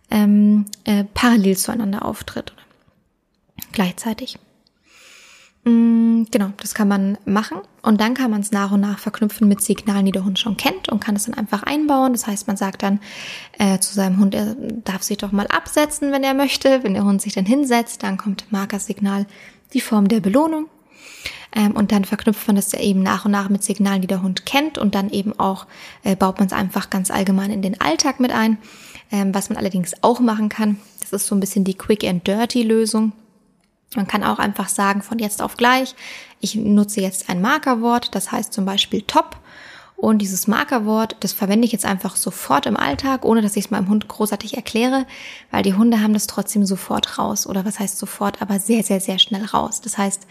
ähm, 0.09 0.67
äh, 0.85 1.03
parallel 1.13 1.57
zueinander 1.57 2.05
auftritt 2.05 2.53
gleichzeitig. 3.73 4.39
Mm, 5.65 6.23
genau, 6.31 6.53
das 6.61 6.75
kann 6.75 6.88
man 6.88 7.17
machen 7.25 7.57
und 7.81 7.99
dann 7.99 8.13
kann 8.13 8.31
man 8.31 8.39
es 8.39 8.53
nach 8.53 8.71
und 8.71 8.79
nach 8.79 8.99
verknüpfen 8.99 9.49
mit 9.49 9.61
Signalen, 9.61 10.05
die 10.05 10.13
der 10.13 10.23
Hund 10.23 10.39
schon 10.39 10.55
kennt 10.55 10.88
und 10.88 11.01
kann 11.01 11.17
es 11.17 11.25
dann 11.25 11.33
einfach 11.33 11.63
einbauen. 11.63 12.13
Das 12.13 12.25
heißt, 12.25 12.47
man 12.47 12.55
sagt 12.55 12.83
dann 12.83 13.01
äh, 13.59 13.79
zu 13.79 13.93
seinem 13.93 14.19
Hund, 14.19 14.33
er 14.33 14.55
darf 14.85 15.03
sich 15.03 15.17
doch 15.17 15.33
mal 15.33 15.47
absetzen, 15.47 16.13
wenn 16.13 16.23
er 16.23 16.35
möchte. 16.35 16.83
Wenn 16.83 16.93
der 16.93 17.03
Hund 17.03 17.21
sich 17.21 17.33
dann 17.33 17.45
hinsetzt, 17.45 18.01
dann 18.01 18.15
kommt 18.15 18.49
Markersignal 18.49 19.25
die 19.73 19.81
Form 19.81 20.07
der 20.07 20.21
Belohnung. 20.21 20.69
Ähm, 21.56 21.72
und 21.72 21.91
dann 21.91 22.06
verknüpft 22.06 22.48
man 22.48 22.56
das 22.56 22.72
ja 22.72 22.80
eben 22.80 23.02
nach 23.02 23.26
und 23.26 23.32
nach 23.32 23.50
mit 23.50 23.63
Signalen, 23.63 24.02
die 24.02 24.08
der 24.08 24.22
Hund 24.22 24.46
kennt 24.46 24.78
und 24.78 24.94
dann 24.94 25.10
eben 25.10 25.38
auch 25.39 25.65
äh, 26.04 26.15
baut 26.15 26.39
man 26.39 26.48
es 26.48 26.54
einfach 26.54 26.89
ganz 26.89 27.10
allgemein 27.10 27.52
in 27.52 27.62
den 27.62 27.80
Alltag 27.82 28.20
mit 28.20 28.32
ein. 28.32 28.58
Ähm, 29.12 29.34
was 29.34 29.50
man 29.50 29.58
allerdings 29.58 29.94
auch 30.02 30.20
machen 30.20 30.50
kann, 30.50 30.80
das 31.00 31.13
ist 31.13 31.28
so 31.28 31.36
ein 31.36 31.39
bisschen 31.39 31.63
die 31.63 31.76
Quick 31.76 32.04
and 32.04 32.28
Dirty 32.28 32.63
Lösung 32.63 33.13
man 33.96 34.08
kann 34.08 34.24
auch 34.24 34.39
einfach 34.39 34.68
sagen, 34.68 35.02
von 35.02 35.20
jetzt 35.20 35.41
auf 35.41 35.58
gleich, 35.58 35.96
ich 36.39 36.56
nutze 36.56 37.02
jetzt 37.02 37.30
ein 37.30 37.41
Markerwort, 37.41 38.13
das 38.13 38.32
heißt 38.32 38.54
zum 38.54 38.65
Beispiel 38.65 39.02
top. 39.02 39.38
Und 39.98 40.18
dieses 40.18 40.48
Markerwort, 40.48 41.15
das 41.22 41.32
verwende 41.32 41.65
ich 41.65 41.72
jetzt 41.72 41.86
einfach 41.86 42.18
sofort 42.18 42.65
im 42.65 42.76
Alltag, 42.76 43.24
ohne 43.24 43.41
dass 43.41 43.56
ich 43.56 43.65
es 43.65 43.72
meinem 43.72 43.88
Hund 43.88 44.10
großartig 44.10 44.58
erkläre, 44.58 45.06
weil 45.52 45.63
die 45.63 45.74
Hunde 45.74 46.02
haben 46.02 46.13
das 46.13 46.28
trotzdem 46.28 46.65
sofort 46.65 47.18
raus. 47.18 47.48
Oder 47.48 47.63
was 47.63 47.80
heißt 47.80 47.98
sofort, 47.98 48.41
aber 48.41 48.60
sehr, 48.60 48.84
sehr, 48.84 49.00
sehr 49.00 49.20
schnell 49.20 49.46
raus. 49.46 49.80
Das 49.80 49.98
heißt, 49.98 50.28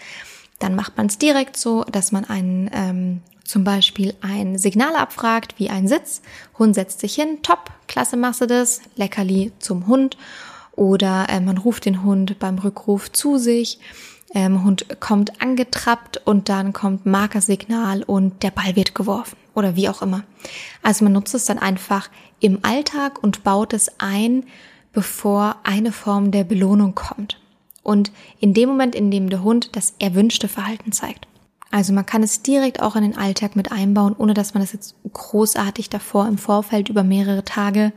dann 0.58 0.74
macht 0.74 0.96
man 0.96 1.06
es 1.06 1.18
direkt 1.18 1.56
so, 1.56 1.84
dass 1.84 2.12
man 2.12 2.24
einen, 2.24 2.70
ähm, 2.72 3.20
zum 3.44 3.64
Beispiel 3.64 4.14
ein 4.20 4.56
Signal 4.56 4.96
abfragt, 4.96 5.54
wie 5.58 5.70
ein 5.70 5.88
Sitz. 5.88 6.22
Hund 6.58 6.74
setzt 6.74 7.00
sich 7.00 7.14
hin, 7.14 7.40
top, 7.42 7.70
klasse 7.88 8.16
machst 8.16 8.40
du 8.40 8.46
das, 8.46 8.80
Leckerli 8.96 9.52
zum 9.58 9.86
Hund. 9.86 10.16
Oder 10.72 11.28
äh, 11.28 11.40
man 11.40 11.58
ruft 11.58 11.84
den 11.84 12.02
Hund 12.02 12.38
beim 12.38 12.58
Rückruf 12.58 13.12
zu 13.12 13.38
sich. 13.38 13.78
Ähm, 14.34 14.64
Hund 14.64 15.00
kommt 15.00 15.40
angetrappt 15.40 16.22
und 16.24 16.48
dann 16.48 16.72
kommt 16.72 17.06
Markersignal 17.06 18.02
und 18.02 18.42
der 18.42 18.50
Ball 18.50 18.74
wird 18.74 18.94
geworfen 18.94 19.36
oder 19.54 19.76
wie 19.76 19.88
auch 19.88 20.02
immer. 20.02 20.24
Also 20.82 21.04
man 21.04 21.12
nutzt 21.12 21.34
es 21.34 21.44
dann 21.44 21.58
einfach 21.58 22.10
im 22.40 22.58
Alltag 22.62 23.22
und 23.22 23.44
baut 23.44 23.72
es 23.72 23.92
ein, 23.98 24.44
bevor 24.92 25.56
eine 25.62 25.92
Form 25.92 26.32
der 26.32 26.44
Belohnung 26.44 26.94
kommt. 26.94 27.38
Und 27.84 28.10
in 28.40 28.54
dem 28.54 28.68
Moment, 28.68 28.96
in 28.96 29.12
dem 29.12 29.30
der 29.30 29.44
Hund 29.44 29.76
das 29.76 29.94
erwünschte 30.00 30.48
Verhalten 30.48 30.90
zeigt. 30.90 31.28
Also 31.70 31.92
man 31.92 32.06
kann 32.06 32.22
es 32.22 32.42
direkt 32.42 32.80
auch 32.80 32.96
in 32.96 33.02
den 33.02 33.16
Alltag 33.16 33.54
mit 33.54 33.70
einbauen, 33.70 34.16
ohne 34.16 34.34
dass 34.34 34.54
man 34.54 34.62
es 34.62 34.72
jetzt 34.72 34.96
großartig 35.12 35.90
davor 35.90 36.26
im 36.26 36.38
Vorfeld 36.38 36.88
über 36.88 37.04
mehrere 37.04 37.44
Tage, 37.44 37.92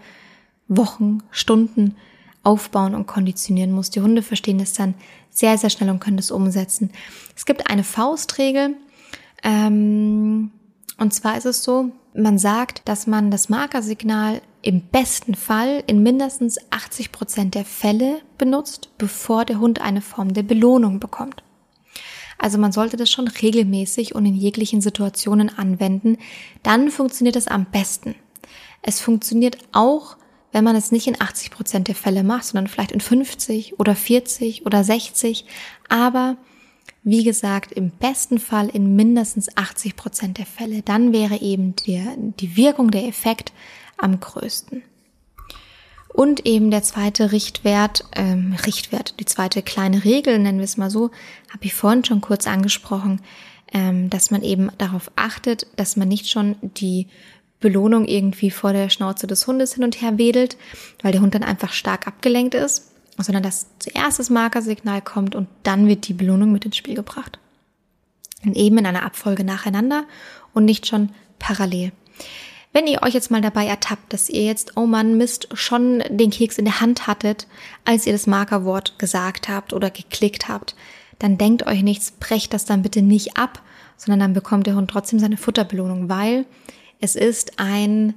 Wochen, 0.67 1.23
Stunden 1.31 1.95
aufbauen 2.43 2.95
und 2.95 3.07
konditionieren 3.07 3.71
muss. 3.71 3.89
Die 3.89 4.01
Hunde 4.01 4.21
verstehen 4.21 4.57
das 4.57 4.73
dann 4.73 4.93
sehr, 5.29 5.57
sehr 5.57 5.69
schnell 5.69 5.89
und 5.89 5.99
können 5.99 6.17
das 6.17 6.31
umsetzen. 6.31 6.91
Es 7.35 7.45
gibt 7.45 7.69
eine 7.69 7.83
Faustregel, 7.83 8.75
ähm, 9.43 10.51
und 10.97 11.13
zwar 11.13 11.37
ist 11.37 11.45
es 11.45 11.63
so, 11.63 11.91
man 12.13 12.39
sagt, 12.39 12.81
dass 12.85 13.07
man 13.07 13.29
das 13.29 13.49
Markersignal 13.49 14.41
im 14.61 14.81
besten 14.81 15.35
Fall 15.35 15.83
in 15.87 16.03
mindestens 16.03 16.57
80 16.71 17.11
Prozent 17.11 17.55
der 17.55 17.65
Fälle 17.65 18.21
benutzt, 18.37 18.89
bevor 18.97 19.45
der 19.45 19.59
Hund 19.59 19.81
eine 19.81 20.01
Form 20.01 20.33
der 20.33 20.43
Belohnung 20.43 20.99
bekommt. 20.99 21.43
Also 22.37 22.57
man 22.57 22.71
sollte 22.71 22.97
das 22.97 23.09
schon 23.09 23.27
regelmäßig 23.27 24.13
und 24.13 24.25
in 24.25 24.35
jeglichen 24.35 24.81
Situationen 24.81 25.49
anwenden. 25.57 26.17
Dann 26.63 26.91
funktioniert 26.91 27.35
es 27.35 27.47
am 27.47 27.65
besten. 27.65 28.15
Es 28.81 28.99
funktioniert 28.99 29.57
auch 29.71 30.17
wenn 30.51 30.63
man 30.63 30.75
es 30.75 30.91
nicht 30.91 31.07
in 31.07 31.19
80 31.19 31.51
Prozent 31.51 31.87
der 31.87 31.95
Fälle 31.95 32.23
macht, 32.23 32.45
sondern 32.45 32.67
vielleicht 32.67 32.91
in 32.91 33.01
50 33.01 33.79
oder 33.79 33.95
40 33.95 34.65
oder 34.65 34.83
60. 34.83 35.45
Aber 35.89 36.37
wie 37.03 37.23
gesagt, 37.23 37.71
im 37.71 37.91
besten 37.91 38.39
Fall 38.39 38.69
in 38.69 38.95
mindestens 38.95 39.55
80 39.55 39.95
Prozent 39.95 40.37
der 40.37 40.45
Fälle. 40.45 40.81
Dann 40.81 41.13
wäre 41.13 41.41
eben 41.41 41.75
der, 41.85 42.15
die 42.17 42.57
Wirkung, 42.57 42.91
der 42.91 43.05
Effekt 43.07 43.53
am 43.97 44.19
größten. 44.19 44.83
Und 46.17 46.45
eben 46.47 46.71
der 46.71 46.81
zweite 46.81 47.31
Richtwert, 47.31 48.05
ähm, 48.15 48.55
Richtwert, 48.65 49.19
die 49.19 49.25
zweite 49.25 49.61
kleine 49.61 50.03
Regel, 50.03 50.39
nennen 50.39 50.57
wir 50.57 50.65
es 50.65 50.77
mal 50.77 50.89
so, 50.89 51.11
habe 51.49 51.65
ich 51.65 51.75
vorhin 51.75 52.03
schon 52.03 52.21
kurz 52.21 52.47
angesprochen, 52.47 53.21
ähm, 53.71 54.09
dass 54.09 54.31
man 54.31 54.41
eben 54.41 54.71
darauf 54.77 55.11
achtet, 55.15 55.67
dass 55.75 55.95
man 55.95 56.07
nicht 56.07 56.29
schon 56.29 56.55
die 56.61 57.07
Belohnung 57.59 58.05
irgendwie 58.05 58.51
vor 58.51 58.73
der 58.73 58.89
Schnauze 58.89 59.27
des 59.27 59.45
Hundes 59.45 59.73
hin 59.73 59.83
und 59.83 60.01
her 60.01 60.17
wedelt, 60.17 60.57
weil 61.01 61.11
der 61.11 61.21
Hund 61.21 61.35
dann 61.35 61.43
einfach 61.43 61.73
stark 61.73 62.07
abgelenkt 62.07 62.55
ist, 62.55 62.91
sondern 63.17 63.43
dass 63.43 63.67
zuerst 63.79 64.19
das 64.19 64.29
Markersignal 64.29 65.01
kommt 65.01 65.35
und 65.35 65.47
dann 65.63 65.87
wird 65.87 66.07
die 66.07 66.13
Belohnung 66.13 66.51
mit 66.51 66.65
ins 66.65 66.77
Spiel 66.77 66.95
gebracht. 66.95 67.39
Und 68.45 68.55
eben 68.55 68.77
in 68.77 68.85
einer 68.85 69.03
Abfolge 69.03 69.43
nacheinander 69.43 70.05
und 70.53 70.65
nicht 70.65 70.85
schon 70.85 71.09
parallel. 71.39 71.91
Wenn 72.77 72.85
ihr 72.85 73.01
euch 73.01 73.15
jetzt 73.15 73.31
mal 73.31 73.41
dabei 73.41 73.65
ertappt, 73.65 74.13
dass 74.13 74.29
ihr 74.29 74.43
jetzt, 74.43 74.77
oh 74.77 74.85
Mann, 74.85 75.17
Mist, 75.17 75.47
schon 75.53 76.03
den 76.11 76.29
Keks 76.29 76.59
in 76.59 76.65
der 76.65 76.79
Hand 76.79 77.07
hattet, 77.07 77.47
als 77.85 78.05
ihr 78.05 78.13
das 78.13 78.27
Markerwort 78.27 78.99
gesagt 78.99 79.49
habt 79.49 79.73
oder 79.73 79.89
geklickt 79.89 80.47
habt, 80.47 80.75
dann 81.17 81.39
denkt 81.39 81.65
euch 81.65 81.81
nichts, 81.81 82.11
brecht 82.11 82.53
das 82.53 82.65
dann 82.65 82.83
bitte 82.83 83.01
nicht 83.01 83.35
ab, 83.35 83.63
sondern 83.95 84.19
dann 84.19 84.33
bekommt 84.33 84.67
der 84.67 84.75
Hund 84.75 84.91
trotzdem 84.91 85.17
seine 85.17 85.37
Futterbelohnung, 85.37 86.07
weil 86.07 86.45
es 86.99 87.15
ist 87.15 87.53
ein, 87.57 88.13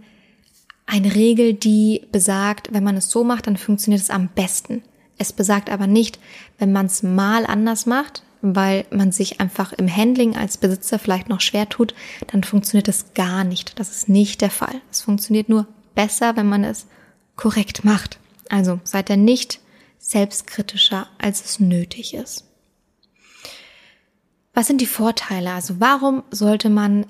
eine 0.85 1.15
Regel, 1.15 1.55
die 1.55 2.07
besagt, 2.13 2.71
wenn 2.71 2.85
man 2.85 2.99
es 2.99 3.09
so 3.09 3.25
macht, 3.25 3.47
dann 3.47 3.57
funktioniert 3.57 4.03
es 4.03 4.11
am 4.11 4.29
besten. 4.29 4.83
Es 5.17 5.33
besagt 5.33 5.71
aber 5.71 5.87
nicht, 5.87 6.19
wenn 6.59 6.71
man 6.71 6.85
es 6.85 7.03
mal 7.03 7.47
anders 7.47 7.87
macht, 7.87 8.25
weil 8.43 8.87
man 8.91 9.13
sich 9.13 9.41
einfach 9.41 9.73
im 9.73 9.95
Handling 9.95 10.37
als 10.37 10.59
Besitzer 10.59 10.99
vielleicht 10.99 11.29
noch 11.29 11.41
schwer 11.41 11.69
tut, 11.69 11.95
dann 12.29 12.45
funktioniert 12.45 12.89
es 12.89 13.15
gar 13.15 13.45
nicht. 13.45 13.79
Das 13.79 13.91
ist 13.91 14.09
nicht 14.09 14.41
der 14.41 14.51
Fall. 14.51 14.81
Es 14.91 15.03
funktioniert 15.03 15.49
nur 15.49 15.67
besser, 15.95 16.37
wenn 16.37 16.49
man 16.49 16.65
es 16.65 16.87
korrekt 17.37 17.85
macht. 17.85 18.19
Also 18.49 18.81
seid 18.85 19.11
ihr 19.11 19.17
nicht 19.17 19.61
selbstkritischer, 19.99 21.09
als 21.19 21.45
es 21.45 21.61
nötig 21.61 22.15
ist. 22.15 22.47
Was 24.55 24.67
sind 24.67 24.81
die 24.81 24.87
Vorteile? 24.87 25.53
Also 25.53 25.79
warum 25.79 26.23
sollte 26.31 26.71
man 26.71 27.07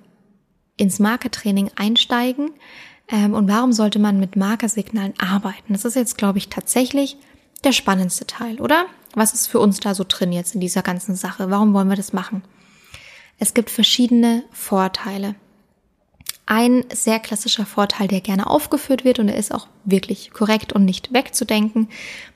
ins 0.76 0.98
Markertraining 0.98 1.70
einsteigen 1.76 2.50
ähm, 3.08 3.34
und 3.34 3.48
warum 3.48 3.72
sollte 3.72 3.98
man 3.98 4.20
mit 4.20 4.36
Markersignalen 4.36 5.14
arbeiten? 5.18 5.72
Das 5.72 5.84
ist 5.84 5.96
jetzt, 5.96 6.18
glaube 6.18 6.38
ich, 6.38 6.48
tatsächlich 6.48 7.16
der 7.64 7.72
spannendste 7.72 8.26
Teil, 8.26 8.60
oder? 8.60 8.86
Was 9.14 9.34
ist 9.34 9.48
für 9.48 9.58
uns 9.58 9.80
da 9.80 9.94
so 9.94 10.04
drin 10.06 10.32
jetzt 10.32 10.54
in 10.54 10.60
dieser 10.60 10.82
ganzen 10.82 11.16
Sache? 11.16 11.50
Warum 11.50 11.74
wollen 11.74 11.88
wir 11.88 11.96
das 11.96 12.12
machen? 12.12 12.42
Es 13.38 13.54
gibt 13.54 13.70
verschiedene 13.70 14.44
Vorteile. 14.52 15.34
Ein 16.46 16.84
sehr 16.92 17.20
klassischer 17.20 17.66
Vorteil, 17.66 18.08
der 18.08 18.20
gerne 18.20 18.48
aufgeführt 18.48 19.04
wird 19.04 19.18
und 19.18 19.28
er 19.28 19.36
ist 19.36 19.52
auch 19.52 19.68
wirklich 19.84 20.30
korrekt 20.32 20.72
und 20.72 20.84
nicht 20.84 21.12
wegzudenken. 21.12 21.88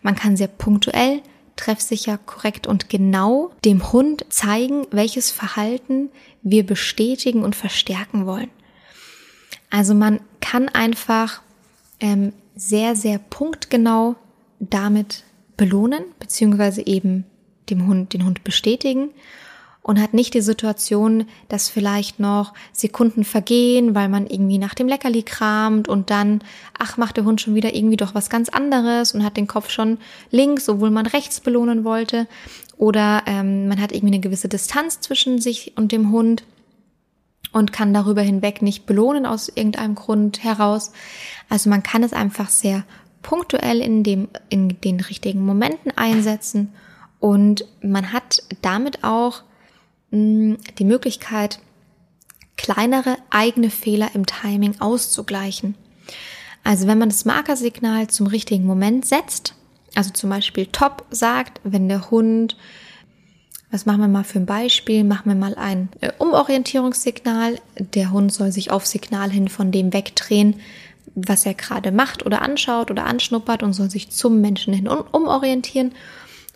Man 0.02 0.14
kann 0.14 0.37
sehr 0.37 0.48
punktuell, 0.48 1.20
treffsicher, 1.56 2.18
korrekt 2.18 2.66
und 2.66 2.88
genau 2.88 3.52
dem 3.64 3.92
Hund 3.92 4.24
zeigen, 4.28 4.87
welches 4.90 5.30
Verhalten 5.30 6.10
wir 6.42 6.64
bestätigen 6.64 7.44
und 7.44 7.56
verstärken 7.56 8.26
wollen. 8.26 8.50
Also 9.70 9.94
man 9.94 10.20
kann 10.40 10.68
einfach 10.68 11.42
ähm, 12.00 12.32
sehr, 12.54 12.94
sehr 12.96 13.18
punktgenau 13.18 14.16
damit 14.60 15.24
belohnen, 15.56 16.04
beziehungsweise 16.18 16.86
eben 16.86 17.24
dem 17.70 17.86
Hund, 17.86 18.12
den 18.12 18.24
Hund 18.24 18.44
bestätigen 18.44 19.10
und 19.84 20.00
hat 20.00 20.14
nicht 20.14 20.32
die 20.32 20.40
Situation, 20.40 21.26
dass 21.48 21.68
vielleicht 21.68 22.18
noch 22.18 22.54
Sekunden 22.72 23.22
vergehen, 23.22 23.94
weil 23.94 24.08
man 24.08 24.26
irgendwie 24.26 24.56
nach 24.56 24.74
dem 24.74 24.88
Leckerli 24.88 25.22
kramt 25.22 25.88
und 25.88 26.08
dann, 26.08 26.42
ach, 26.78 26.96
macht 26.96 27.18
der 27.18 27.24
Hund 27.24 27.42
schon 27.42 27.54
wieder 27.54 27.74
irgendwie 27.74 27.98
doch 27.98 28.14
was 28.14 28.30
ganz 28.30 28.48
anderes 28.48 29.12
und 29.12 29.22
hat 29.22 29.36
den 29.36 29.46
Kopf 29.46 29.68
schon 29.68 29.98
links, 30.30 30.70
obwohl 30.70 30.90
man 30.90 31.04
rechts 31.04 31.40
belohnen 31.40 31.84
wollte. 31.84 32.26
Oder 32.78 33.24
ähm, 33.26 33.68
man 33.68 33.78
hat 33.78 33.92
irgendwie 33.92 34.14
eine 34.14 34.22
gewisse 34.22 34.48
Distanz 34.48 35.00
zwischen 35.00 35.38
sich 35.38 35.74
und 35.76 35.92
dem 35.92 36.10
Hund 36.10 36.44
und 37.52 37.74
kann 37.74 37.92
darüber 37.92 38.22
hinweg 38.22 38.62
nicht 38.62 38.86
belohnen 38.86 39.26
aus 39.26 39.50
irgendeinem 39.50 39.96
Grund 39.96 40.42
heraus. 40.42 40.92
Also 41.50 41.68
man 41.68 41.82
kann 41.82 42.02
es 42.02 42.14
einfach 42.14 42.48
sehr 42.48 42.84
punktuell 43.24 43.80
in 43.80 44.04
dem, 44.04 44.28
in 44.48 44.80
den 44.80 45.00
richtigen 45.00 45.44
Momenten 45.44 45.90
einsetzen 45.96 46.72
und 47.18 47.64
man 47.82 48.12
hat 48.12 48.44
damit 48.62 49.02
auch 49.02 49.42
die 50.12 50.84
Möglichkeit, 50.84 51.58
kleinere 52.56 53.16
eigene 53.30 53.70
Fehler 53.70 54.10
im 54.14 54.26
Timing 54.26 54.80
auszugleichen. 54.80 55.74
Also 56.62 56.87
wenn 56.87 56.98
man 56.98 57.08
das 57.08 57.24
Markersignal 57.24 58.06
zum 58.06 58.28
richtigen 58.28 58.64
Moment 58.64 59.06
setzt, 59.06 59.54
also 59.96 60.10
zum 60.10 60.30
Beispiel 60.30 60.66
Top 60.66 61.04
sagt, 61.10 61.60
wenn 61.64 61.88
der 61.88 62.10
Hund, 62.10 62.56
was 63.70 63.87
machen 63.87 64.00
wir 64.00 64.08
mal 64.08 64.24
für 64.24 64.38
ein 64.38 64.46
Beispiel, 64.46 65.02
machen 65.02 65.26
wir 65.26 65.34
mal 65.34 65.56
ein 65.56 65.88
äh, 66.00 66.12
Umorientierungssignal, 66.18 67.58
der 67.78 68.12
Hund 68.12 68.32
soll 68.32 68.52
sich 68.52 68.70
auf 68.70 68.87
Signal 68.87 69.30
hin 69.30 69.48
von 69.48 69.72
dem 69.72 69.92
wegdrehen, 69.92 70.60
was 71.14 71.46
er 71.46 71.55
gerade 71.55 71.92
macht 71.92 72.27
oder 72.27 72.42
anschaut 72.42 72.90
oder 72.90 73.07
anschnuppert 73.07 73.62
und 73.62 73.72
soll 73.72 73.90
sich 73.90 74.11
zum 74.11 74.40
Menschen 74.40 74.74
hin 74.74 74.88
umorientieren. 74.88 75.92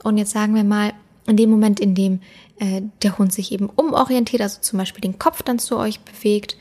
Und 0.02 0.18
jetzt 0.18 0.32
sagen 0.32 0.54
wir 0.54 0.64
mal, 0.64 0.92
in 1.26 1.36
dem 1.36 1.50
Moment, 1.50 1.80
in 1.80 1.94
dem 1.94 2.20
äh, 2.58 2.82
der 3.02 3.18
Hund 3.18 3.32
sich 3.32 3.52
eben 3.52 3.68
umorientiert, 3.68 4.42
also 4.42 4.60
zum 4.60 4.78
Beispiel 4.78 5.00
den 5.00 5.18
Kopf 5.18 5.42
dann 5.42 5.58
zu 5.58 5.76
euch 5.76 6.00
bewegt, 6.00 6.56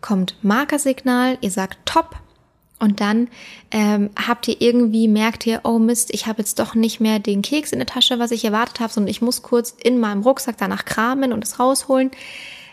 kommt 0.00 0.36
Markersignal, 0.42 1.38
ihr 1.40 1.50
sagt 1.50 1.78
Top 1.84 2.16
und 2.78 3.00
dann 3.00 3.28
ähm, 3.70 4.10
habt 4.16 4.46
ihr 4.48 4.60
irgendwie, 4.60 5.08
merkt 5.08 5.46
ihr, 5.46 5.60
oh 5.64 5.78
Mist, 5.78 6.12
ich 6.14 6.26
habe 6.26 6.38
jetzt 6.38 6.58
doch 6.58 6.74
nicht 6.74 7.00
mehr 7.00 7.18
den 7.18 7.42
Keks 7.42 7.72
in 7.72 7.78
der 7.78 7.86
Tasche, 7.86 8.18
was 8.18 8.30
ich 8.30 8.44
erwartet 8.44 8.80
habe, 8.80 8.92
sondern 8.92 9.10
ich 9.10 9.22
muss 9.22 9.42
kurz 9.42 9.74
in 9.82 9.98
meinem 9.98 10.22
Rucksack 10.22 10.56
danach 10.58 10.84
kramen 10.84 11.32
und 11.32 11.42
es 11.42 11.58
rausholen. 11.58 12.10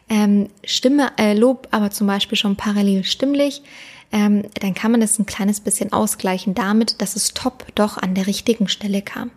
Ähm, 0.07 0.49
Stimme, 0.63 1.11
äh, 1.17 1.33
Lob 1.33 1.67
aber 1.71 1.89
zum 1.89 2.05
Beispiel 2.05 2.37
schon 2.37 2.55
parallel 2.55 3.03
stimmlich, 3.03 3.63
ähm, 4.11 4.43
dann 4.59 4.73
kann 4.73 4.91
man 4.91 5.01
das 5.01 5.19
ein 5.19 5.25
kleines 5.25 5.59
bisschen 5.59 5.91
ausgleichen 5.91 6.53
damit, 6.53 7.01
dass 7.01 7.15
es 7.15 7.33
top 7.33 7.65
doch 7.75 7.97
an 7.97 8.15
der 8.15 8.27
richtigen 8.27 8.67
Stelle 8.67 9.01
kam. 9.01 9.31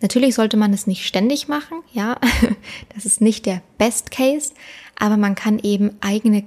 Natürlich 0.00 0.36
sollte 0.36 0.56
man 0.56 0.72
es 0.72 0.86
nicht 0.86 1.06
ständig 1.06 1.48
machen, 1.48 1.82
ja, 1.92 2.16
das 2.94 3.04
ist 3.04 3.20
nicht 3.20 3.46
der 3.46 3.62
Best 3.78 4.10
Case, 4.10 4.52
aber 4.98 5.16
man 5.16 5.34
kann 5.34 5.58
eben 5.58 5.96
eigene 6.00 6.44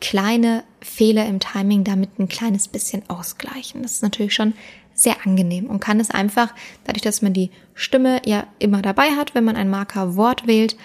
kleine 0.00 0.64
Fehler 0.80 1.26
im 1.26 1.40
Timing 1.40 1.84
damit 1.84 2.18
ein 2.18 2.28
kleines 2.28 2.68
bisschen 2.68 3.02
ausgleichen. 3.08 3.82
Das 3.82 3.92
ist 3.92 4.02
natürlich 4.02 4.34
schon 4.34 4.54
sehr 4.94 5.16
angenehm 5.24 5.66
und 5.66 5.80
kann 5.80 6.00
es 6.00 6.10
einfach, 6.10 6.54
dadurch, 6.84 7.02
dass 7.02 7.22
man 7.22 7.32
die 7.32 7.50
Stimme 7.74 8.22
ja 8.24 8.46
immer 8.58 8.80
dabei 8.80 9.10
hat, 9.10 9.34
wenn 9.34 9.44
man 9.44 9.56
ein 9.56 9.70
Markerwort 9.70 10.46
wählt 10.46 10.76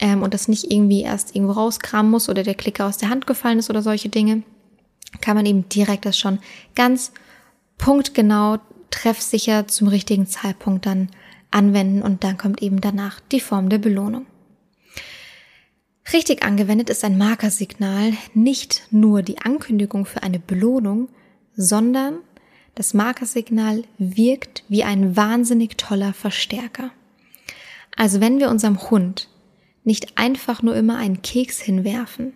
ähm, 0.00 0.22
und 0.22 0.34
das 0.34 0.48
nicht 0.48 0.70
irgendwie 0.70 1.02
erst 1.02 1.34
irgendwo 1.36 1.52
rauskramen 1.52 2.10
muss 2.10 2.28
oder 2.28 2.42
der 2.42 2.54
Klicker 2.54 2.86
aus 2.86 2.98
der 2.98 3.10
Hand 3.10 3.26
gefallen 3.26 3.58
ist 3.58 3.70
oder 3.70 3.82
solche 3.82 4.08
Dinge, 4.08 4.42
kann 5.20 5.36
man 5.36 5.46
eben 5.46 5.68
direkt 5.68 6.06
das 6.06 6.18
schon 6.18 6.38
ganz 6.74 7.12
punktgenau, 7.78 8.58
treffsicher 8.90 9.66
zum 9.66 9.88
richtigen 9.88 10.26
Zeitpunkt 10.26 10.86
dann 10.86 11.10
anwenden 11.50 12.02
und 12.02 12.24
dann 12.24 12.38
kommt 12.38 12.62
eben 12.62 12.80
danach 12.80 13.20
die 13.20 13.40
Form 13.40 13.68
der 13.68 13.78
Belohnung. 13.78 14.26
Richtig 16.12 16.42
angewendet 16.42 16.90
ist 16.90 17.04
ein 17.04 17.16
Markersignal 17.16 18.12
nicht 18.34 18.86
nur 18.90 19.22
die 19.22 19.38
Ankündigung 19.38 20.04
für 20.04 20.22
eine 20.22 20.38
Belohnung, 20.38 21.08
sondern 21.56 22.18
das 22.74 22.92
Markersignal 22.92 23.84
wirkt 23.98 24.64
wie 24.68 24.84
ein 24.84 25.16
wahnsinnig 25.16 25.76
toller 25.76 26.12
Verstärker. 26.12 26.90
Also 27.96 28.20
wenn 28.20 28.40
wir 28.40 28.50
unserem 28.50 28.90
Hund 28.90 29.28
nicht 29.84 30.18
einfach 30.18 30.62
nur 30.62 30.74
immer 30.74 30.98
einen 30.98 31.22
Keks 31.22 31.60
hinwerfen, 31.60 32.32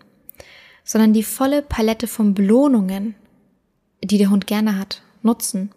sondern 0.89 1.13
die 1.13 1.23
volle 1.23 1.61
Palette 1.61 2.07
von 2.07 2.33
Belohnungen, 2.33 3.15
die 4.03 4.17
der 4.17 4.31
Hund 4.31 4.47
gerne 4.47 4.79
hat, 4.79 5.03
nutzen 5.23 5.71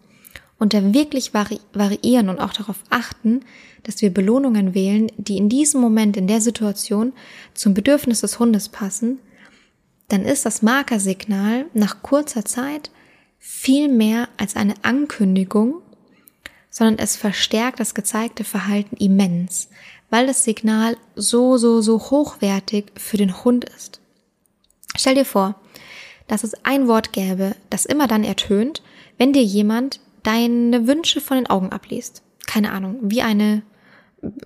und 0.58 0.72
da 0.72 0.94
wirklich 0.94 1.34
vari 1.34 1.60
variieren 1.74 2.30
und 2.30 2.40
auch 2.40 2.54
darauf 2.54 2.78
achten, 2.88 3.40
dass 3.82 4.00
wir 4.00 4.14
Belohnungen 4.14 4.74
wählen, 4.74 5.12
die 5.18 5.36
in 5.36 5.50
diesem 5.50 5.82
Moment, 5.82 6.16
in 6.16 6.28
der 6.28 6.40
Situation 6.40 7.12
zum 7.52 7.74
Bedürfnis 7.74 8.22
des 8.22 8.38
Hundes 8.38 8.70
passen, 8.70 9.18
dann 10.08 10.24
ist 10.24 10.46
das 10.46 10.62
Markersignal 10.62 11.66
nach 11.74 12.02
kurzer 12.02 12.46
Zeit 12.46 12.90
viel 13.38 13.88
mehr 13.88 14.30
als 14.38 14.56
eine 14.56 14.74
Ankündigung, 14.80 15.82
sondern 16.70 16.96
es 16.96 17.16
verstärkt 17.16 17.80
das 17.80 17.94
gezeigte 17.94 18.44
Verhalten 18.44 18.96
immens, 18.96 19.68
weil 20.08 20.26
das 20.26 20.44
Signal 20.44 20.96
so, 21.16 21.58
so, 21.58 21.82
so 21.82 21.98
hochwertig 21.98 22.92
für 22.96 23.18
den 23.18 23.44
Hund 23.44 23.66
ist. 23.66 24.01
Stell 24.96 25.14
dir 25.14 25.24
vor, 25.24 25.54
dass 26.26 26.44
es 26.44 26.54
ein 26.64 26.88
Wort 26.88 27.12
gäbe, 27.12 27.54
das 27.70 27.84
immer 27.84 28.06
dann 28.06 28.24
ertönt, 28.24 28.82
wenn 29.18 29.32
dir 29.32 29.42
jemand 29.42 30.00
deine 30.22 30.86
Wünsche 30.86 31.20
von 31.20 31.36
den 31.36 31.48
Augen 31.48 31.70
abliest. 31.70 32.22
Keine 32.46 32.72
Ahnung, 32.72 32.98
wie 33.02 33.22
eine 33.22 33.62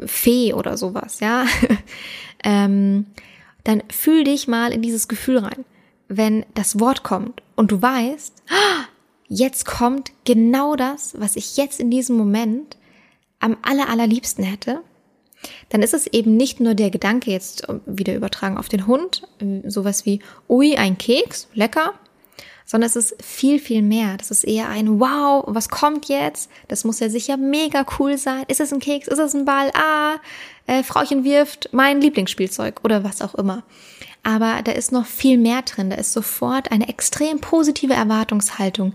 Fee 0.07 0.53
oder 0.55 0.77
sowas, 0.77 1.21
ja. 1.21 1.47
ähm, 2.45 3.07
dann 3.65 3.83
fühl 3.91 4.25
dich 4.25 4.49
mal 4.49 4.73
in 4.73 4.83
dieses 4.83 5.09
Gefühl 5.09 5.39
rein. 5.39 5.65
Wenn 6.09 6.47
das 6.55 6.79
Wort 6.79 7.03
kommt 7.03 7.43
und 7.57 7.73
du 7.73 7.83
weißt, 7.83 8.43
jetzt 9.29 9.67
kommt 9.67 10.13
genau 10.25 10.77
das, 10.77 11.15
was 11.19 11.37
ich 11.37 11.57
jetzt 11.57 11.81
in 11.81 11.91
diesem 11.91 12.17
Moment 12.17 12.77
am 13.41 13.57
aller, 13.63 13.89
allerliebsten 13.89 14.45
hätte, 14.45 14.83
dann 15.69 15.83
ist 15.83 15.95
es 15.95 16.07
eben 16.07 16.37
nicht 16.37 16.61
nur 16.61 16.75
der 16.75 16.91
Gedanke 16.91 17.31
jetzt 17.31 17.67
wieder 17.87 18.15
übertragen 18.15 18.59
auf 18.59 18.69
den 18.69 18.87
Hund, 18.87 19.23
sowas 19.67 20.07
wie, 20.07 20.21
ui, 20.49 20.77
ein 20.77 20.99
Keks, 20.99 21.49
lecker, 21.55 21.95
sondern 22.65 22.89
es 22.89 22.97
ist 22.97 23.23
viel, 23.23 23.61
viel 23.61 23.81
mehr. 23.81 24.17
Das 24.19 24.31
ist 24.31 24.45
eher 24.45 24.69
ein 24.69 25.01
Wow, 25.01 25.45
was 25.47 25.69
kommt 25.69 26.09
jetzt? 26.09 26.51
Das 26.69 26.85
muss 26.85 27.01
ja 27.01 27.09
sicher 27.09 27.37
mega 27.37 27.87
cool 27.99 28.19
sein. 28.19 28.45
Ist 28.49 28.61
es 28.61 28.73
ein 28.73 28.81
Keks? 28.81 29.07
Ist 29.07 29.21
es 29.21 29.35
ein 29.35 29.45
Ball? 29.45 29.71
Ah, 29.73 30.17
äh, 30.67 30.83
Frauchen 30.83 31.25
wirft 31.25 31.69
mein 31.73 32.01
Lieblingsspielzeug 32.01 32.81
oder 32.83 33.05
was 33.05 33.23
auch 33.23 33.37
immer. 33.37 33.63
Aber 34.25 34.61
da 34.65 34.73
ist 34.73 34.91
noch 34.91 35.07
viel 35.07 35.39
mehr 35.39 35.63
drin. 35.63 35.91
Da 35.91 35.97
ist 35.97 36.13
sofort 36.13 36.73
eine 36.73 36.89
extrem 36.89 37.41
positive 37.41 37.95
Erwartungshaltung. 37.95 38.93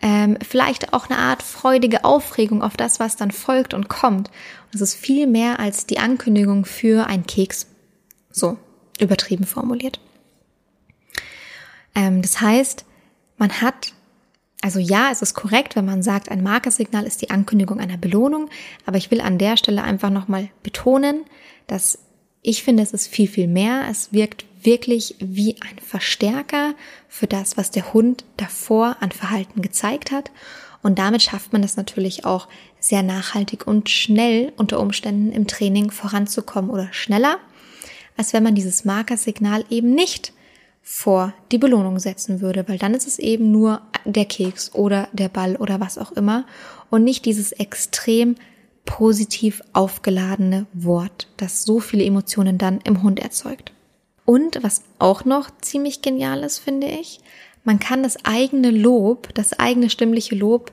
Ähm, 0.00 0.38
vielleicht 0.48 0.92
auch 0.92 1.10
eine 1.10 1.18
Art 1.18 1.42
freudige 1.42 2.04
Aufregung 2.04 2.62
auf 2.62 2.76
das, 2.76 3.00
was 3.00 3.16
dann 3.16 3.32
folgt 3.32 3.74
und 3.74 3.88
kommt. 3.88 4.30
Es 4.72 4.80
ist 4.80 4.94
viel 4.94 5.26
mehr 5.26 5.60
als 5.60 5.86
die 5.86 5.98
Ankündigung 5.98 6.64
für 6.64 7.06
ein 7.06 7.26
Keks. 7.26 7.66
So, 8.30 8.58
übertrieben 9.00 9.44
formuliert. 9.44 10.00
Ähm, 11.94 12.22
das 12.22 12.40
heißt, 12.40 12.84
man 13.38 13.60
hat, 13.60 13.94
also 14.60 14.78
ja, 14.78 15.10
es 15.10 15.22
ist 15.22 15.34
korrekt, 15.34 15.76
wenn 15.76 15.86
man 15.86 16.02
sagt, 16.02 16.30
ein 16.30 16.42
Markersignal 16.42 17.06
ist 17.06 17.22
die 17.22 17.30
Ankündigung 17.30 17.80
einer 17.80 17.96
Belohnung, 17.96 18.50
aber 18.84 18.98
ich 18.98 19.10
will 19.10 19.20
an 19.20 19.38
der 19.38 19.56
Stelle 19.56 19.82
einfach 19.82 20.10
nochmal 20.10 20.50
betonen, 20.62 21.24
dass 21.66 21.98
ich 22.42 22.62
finde, 22.62 22.82
es 22.82 22.92
ist 22.92 23.08
viel, 23.08 23.28
viel 23.28 23.48
mehr. 23.48 23.86
Es 23.90 24.12
wirkt 24.12 24.44
wirklich 24.62 25.16
wie 25.18 25.56
ein 25.60 25.78
Verstärker 25.78 26.74
für 27.08 27.26
das, 27.26 27.56
was 27.56 27.70
der 27.70 27.92
Hund 27.92 28.24
davor 28.36 28.96
an 29.00 29.10
Verhalten 29.10 29.62
gezeigt 29.62 30.10
hat. 30.10 30.30
Und 30.82 30.98
damit 30.98 31.22
schafft 31.22 31.52
man 31.52 31.62
es 31.62 31.76
natürlich 31.76 32.24
auch 32.24 32.48
sehr 32.78 33.02
nachhaltig 33.02 33.66
und 33.66 33.90
schnell 33.90 34.52
unter 34.56 34.80
Umständen 34.80 35.32
im 35.32 35.46
Training 35.46 35.90
voranzukommen 35.90 36.70
oder 36.70 36.88
schneller, 36.92 37.38
als 38.16 38.32
wenn 38.32 38.42
man 38.42 38.54
dieses 38.54 38.84
Markersignal 38.84 39.64
eben 39.70 39.94
nicht 39.94 40.32
vor 40.82 41.34
die 41.52 41.58
Belohnung 41.58 41.98
setzen 41.98 42.40
würde, 42.40 42.66
weil 42.68 42.78
dann 42.78 42.94
ist 42.94 43.06
es 43.06 43.18
eben 43.18 43.50
nur 43.50 43.82
der 44.04 44.24
Keks 44.24 44.74
oder 44.74 45.08
der 45.12 45.28
Ball 45.28 45.56
oder 45.56 45.80
was 45.80 45.98
auch 45.98 46.12
immer 46.12 46.46
und 46.90 47.04
nicht 47.04 47.26
dieses 47.26 47.52
extrem 47.52 48.36
positiv 48.86 49.60
aufgeladene 49.74 50.66
Wort, 50.72 51.28
das 51.36 51.64
so 51.64 51.78
viele 51.78 52.04
Emotionen 52.04 52.56
dann 52.56 52.80
im 52.84 53.02
Hund 53.02 53.20
erzeugt. 53.20 53.72
Und 54.24 54.62
was 54.62 54.82
auch 54.98 55.24
noch 55.26 55.50
ziemlich 55.60 56.00
genial 56.00 56.42
ist, 56.42 56.58
finde 56.58 56.86
ich, 56.86 57.20
man 57.68 57.78
kann 57.78 58.02
das 58.02 58.24
eigene 58.24 58.70
Lob, 58.70 59.28
das 59.34 59.52
eigene 59.52 59.90
stimmliche 59.90 60.34
Lob 60.34 60.72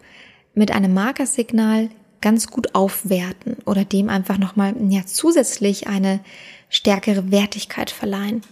mit 0.53 0.71
einem 0.71 0.93
Markersignal 0.93 1.89
ganz 2.21 2.47
gut 2.47 2.73
aufwerten 2.73 3.57
oder 3.65 3.83
dem 3.83 4.07
einfach 4.07 4.37
nochmal 4.37 4.73
ja, 4.87 5.01
zusätzlich 5.05 5.87
eine 5.87 6.21
stärkere 6.69 7.31
Wertigkeit 7.31 7.91
verleihen. 7.91 8.43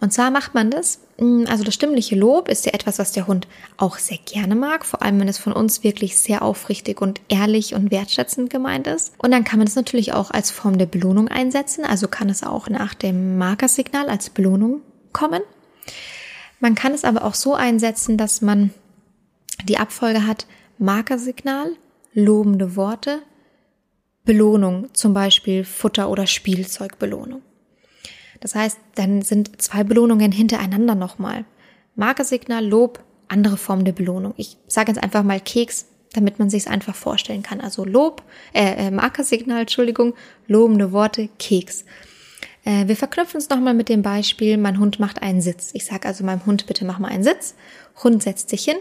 Und 0.00 0.12
zwar 0.12 0.30
macht 0.30 0.54
man 0.54 0.70
das, 0.70 1.00
mm, 1.18 1.46
also 1.48 1.64
das 1.64 1.74
stimmliche 1.74 2.14
Lob 2.14 2.48
ist 2.48 2.66
ja 2.66 2.72
etwas, 2.72 3.00
was 3.00 3.10
der 3.10 3.26
Hund 3.26 3.48
auch 3.78 3.98
sehr 3.98 4.18
gerne 4.18 4.54
mag, 4.54 4.86
vor 4.86 5.02
allem 5.02 5.18
wenn 5.18 5.26
es 5.26 5.38
von 5.38 5.52
uns 5.52 5.82
wirklich 5.82 6.16
sehr 6.16 6.42
aufrichtig 6.42 7.02
und 7.02 7.20
ehrlich 7.28 7.74
und 7.74 7.90
wertschätzend 7.90 8.48
gemeint 8.48 8.86
ist. 8.86 9.12
Und 9.18 9.32
dann 9.32 9.42
kann 9.42 9.58
man 9.58 9.66
es 9.66 9.74
natürlich 9.74 10.12
auch 10.12 10.30
als 10.30 10.52
Form 10.52 10.78
der 10.78 10.86
Belohnung 10.86 11.26
einsetzen, 11.26 11.84
also 11.84 12.06
kann 12.06 12.28
es 12.28 12.44
auch 12.44 12.68
nach 12.68 12.94
dem 12.94 13.38
Markersignal 13.38 14.08
als 14.08 14.30
Belohnung 14.30 14.82
kommen. 15.12 15.42
Man 16.62 16.76
kann 16.76 16.94
es 16.94 17.04
aber 17.04 17.24
auch 17.24 17.34
so 17.34 17.54
einsetzen, 17.54 18.16
dass 18.16 18.40
man 18.40 18.70
die 19.64 19.78
Abfolge 19.78 20.28
hat 20.28 20.46
Markersignal, 20.78 21.72
lobende 22.14 22.76
Worte, 22.76 23.22
Belohnung, 24.24 24.94
zum 24.94 25.12
Beispiel 25.12 25.64
Futter- 25.64 26.08
oder 26.08 26.28
Spielzeugbelohnung. 26.28 27.42
Das 28.38 28.54
heißt, 28.54 28.78
dann 28.94 29.22
sind 29.22 29.60
zwei 29.60 29.82
Belohnungen 29.82 30.30
hintereinander 30.30 30.94
nochmal. 30.94 31.44
Markersignal, 31.96 32.64
Lob, 32.64 33.02
andere 33.26 33.56
Form 33.56 33.84
der 33.84 33.90
Belohnung. 33.90 34.32
Ich 34.36 34.56
sage 34.68 34.92
jetzt 34.92 35.02
einfach 35.02 35.24
mal 35.24 35.40
Keks, 35.40 35.86
damit 36.12 36.38
man 36.38 36.48
sich 36.48 36.62
es 36.62 36.68
einfach 36.68 36.94
vorstellen 36.94 37.42
kann. 37.42 37.60
Also 37.60 37.84
Lob, 37.84 38.22
äh, 38.52 38.86
äh 38.86 38.90
Markersignal, 38.92 39.62
Entschuldigung, 39.62 40.14
lobende 40.46 40.92
Worte, 40.92 41.28
Keks. 41.40 41.84
Äh, 42.64 42.88
wir 42.88 42.96
verknüpfen 42.96 43.38
es 43.38 43.48
nochmal 43.48 43.74
mit 43.74 43.88
dem 43.88 44.02
Beispiel, 44.02 44.56
mein 44.56 44.78
Hund 44.78 45.00
macht 45.00 45.22
einen 45.22 45.40
Sitz. 45.40 45.70
Ich 45.74 45.84
sage 45.84 46.08
also 46.08 46.24
meinem 46.24 46.46
Hund, 46.46 46.66
bitte 46.66 46.84
mach 46.84 46.98
mal 46.98 47.08
einen 47.08 47.24
Sitz. 47.24 47.54
Hund 48.02 48.22
setzt 48.22 48.48
sich 48.48 48.64
hin. 48.64 48.76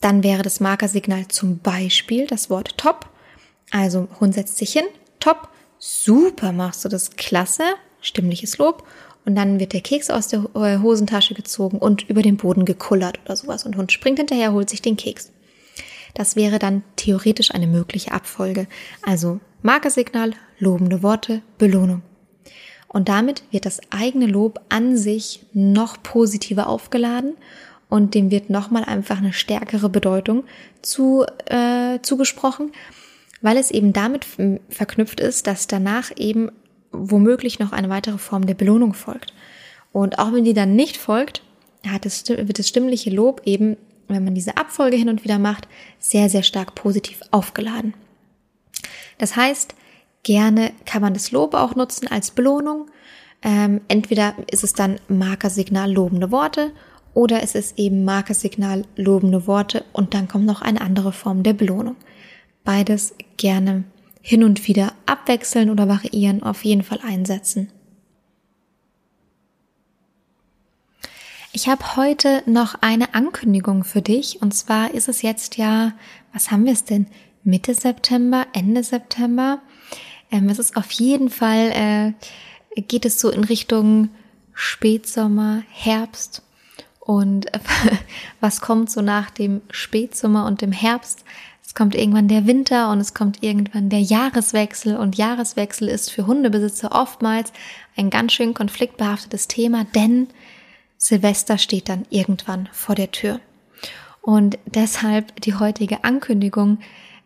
Dann 0.00 0.22
wäre 0.22 0.42
das 0.42 0.60
Markersignal 0.60 1.28
zum 1.28 1.58
Beispiel 1.58 2.26
das 2.26 2.50
Wort 2.50 2.78
top. 2.78 3.08
Also 3.70 4.08
Hund 4.20 4.34
setzt 4.34 4.56
sich 4.56 4.72
hin, 4.72 4.84
top, 5.20 5.48
super 5.78 6.52
machst 6.52 6.84
du 6.84 6.88
das, 6.88 7.10
klasse 7.10 7.64
stimmliches 8.00 8.58
Lob. 8.58 8.86
Und 9.24 9.34
dann 9.34 9.60
wird 9.60 9.72
der 9.72 9.82
Keks 9.82 10.08
aus 10.10 10.28
der 10.28 10.44
äh, 10.54 10.78
Hosentasche 10.78 11.34
gezogen 11.34 11.78
und 11.78 12.08
über 12.08 12.22
den 12.22 12.38
Boden 12.38 12.64
gekullert 12.64 13.20
oder 13.24 13.36
sowas. 13.36 13.66
Und 13.66 13.76
Hund 13.76 13.92
springt 13.92 14.18
hinterher, 14.18 14.52
holt 14.52 14.70
sich 14.70 14.80
den 14.80 14.96
Keks. 14.96 15.32
Das 16.14 16.34
wäre 16.34 16.58
dann 16.58 16.82
theoretisch 16.96 17.52
eine 17.52 17.66
mögliche 17.66 18.12
Abfolge. 18.12 18.66
Also 19.02 19.40
Markersignal, 19.60 20.32
lobende 20.58 21.02
Worte, 21.02 21.42
Belohnung. 21.58 22.02
Und 22.88 23.08
damit 23.08 23.42
wird 23.50 23.66
das 23.66 23.80
eigene 23.90 24.26
Lob 24.26 24.60
an 24.70 24.96
sich 24.96 25.44
noch 25.52 26.02
positiver 26.02 26.66
aufgeladen 26.66 27.34
und 27.88 28.14
dem 28.14 28.30
wird 28.30 28.50
nochmal 28.50 28.84
einfach 28.84 29.18
eine 29.18 29.32
stärkere 29.32 29.88
Bedeutung 29.88 30.44
zu, 30.82 31.24
äh, 31.46 32.00
zugesprochen, 32.02 32.72
weil 33.42 33.56
es 33.56 33.70
eben 33.70 33.92
damit 33.92 34.26
verknüpft 34.68 35.20
ist, 35.20 35.46
dass 35.46 35.66
danach 35.66 36.10
eben 36.16 36.50
womöglich 36.90 37.58
noch 37.58 37.72
eine 37.72 37.90
weitere 37.90 38.18
Form 38.18 38.46
der 38.46 38.54
Belohnung 38.54 38.94
folgt. 38.94 39.34
Und 39.92 40.18
auch 40.18 40.32
wenn 40.32 40.44
die 40.44 40.54
dann 40.54 40.74
nicht 40.74 40.96
folgt, 40.96 41.42
hat 41.86 42.06
es, 42.06 42.28
wird 42.28 42.58
das 42.58 42.68
stimmliche 42.68 43.10
Lob 43.10 43.42
eben, 43.44 43.76
wenn 44.08 44.24
man 44.24 44.34
diese 44.34 44.56
Abfolge 44.56 44.96
hin 44.96 45.08
und 45.08 45.24
wieder 45.24 45.38
macht, 45.38 45.68
sehr, 45.98 46.28
sehr 46.28 46.42
stark 46.42 46.74
positiv 46.74 47.20
aufgeladen. 47.30 47.94
Das 49.18 49.36
heißt, 49.36 49.74
gerne 50.22 50.72
kann 50.84 51.02
man 51.02 51.14
das 51.14 51.30
Lob 51.30 51.54
auch 51.54 51.74
nutzen 51.74 52.08
als 52.08 52.30
Belohnung. 52.30 52.90
Ähm, 53.42 53.80
entweder 53.88 54.34
ist 54.50 54.64
es 54.64 54.72
dann 54.72 54.98
Markersignal 55.08 55.92
lobende 55.92 56.30
Worte 56.30 56.72
oder 57.14 57.42
es 57.42 57.54
ist 57.54 57.78
eben 57.78 58.04
Markersignal 58.04 58.84
lobende 58.96 59.46
Worte 59.46 59.84
und 59.92 60.14
dann 60.14 60.28
kommt 60.28 60.46
noch 60.46 60.62
eine 60.62 60.80
andere 60.80 61.12
Form 61.12 61.42
der 61.42 61.52
Belohnung. 61.52 61.96
Beides 62.64 63.14
gerne 63.36 63.84
hin 64.20 64.44
und 64.44 64.66
wieder 64.68 64.92
abwechseln 65.06 65.70
oder 65.70 65.88
variieren, 65.88 66.42
auf 66.42 66.64
jeden 66.64 66.82
Fall 66.82 67.00
einsetzen. 67.02 67.72
Ich 71.52 71.68
habe 71.68 71.96
heute 71.96 72.42
noch 72.46 72.76
eine 72.82 73.14
Ankündigung 73.14 73.84
für 73.84 74.02
dich 74.02 74.42
und 74.42 74.54
zwar 74.54 74.92
ist 74.92 75.08
es 75.08 75.22
jetzt 75.22 75.56
ja, 75.56 75.92
was 76.32 76.50
haben 76.50 76.66
wir 76.66 76.72
es 76.72 76.84
denn? 76.84 77.06
Mitte 77.42 77.74
September, 77.74 78.46
Ende 78.52 78.82
September. 78.82 79.60
Ähm, 80.30 80.48
es 80.48 80.58
ist 80.58 80.76
auf 80.76 80.90
jeden 80.92 81.30
Fall, 81.30 82.14
äh, 82.76 82.82
geht 82.82 83.04
es 83.04 83.20
so 83.20 83.30
in 83.30 83.44
Richtung 83.44 84.10
Spätsommer, 84.54 85.62
Herbst. 85.70 86.42
Und 87.00 87.46
was 88.40 88.60
kommt 88.60 88.90
so 88.90 89.00
nach 89.00 89.30
dem 89.30 89.62
Spätsommer 89.70 90.46
und 90.46 90.60
dem 90.60 90.72
Herbst? 90.72 91.24
Es 91.64 91.74
kommt 91.74 91.94
irgendwann 91.94 92.28
der 92.28 92.46
Winter 92.46 92.90
und 92.90 92.98
es 92.98 93.12
kommt 93.12 93.42
irgendwann 93.42 93.90
der 93.90 94.00
Jahreswechsel 94.00 94.96
und 94.96 95.18
Jahreswechsel 95.18 95.88
ist 95.88 96.10
für 96.10 96.26
Hundebesitzer 96.26 96.92
oftmals 96.92 97.52
ein 97.94 98.10
ganz 98.10 98.32
schön 98.32 98.54
konfliktbehaftetes 98.54 99.48
Thema, 99.48 99.84
denn 99.94 100.28
Silvester 100.96 101.58
steht 101.58 101.88
dann 101.88 102.06
irgendwann 102.10 102.68
vor 102.72 102.94
der 102.94 103.10
Tür. 103.10 103.40
Und 104.22 104.58
deshalb 104.66 105.40
die 105.42 105.54
heutige 105.54 106.04
Ankündigung, 106.04 106.78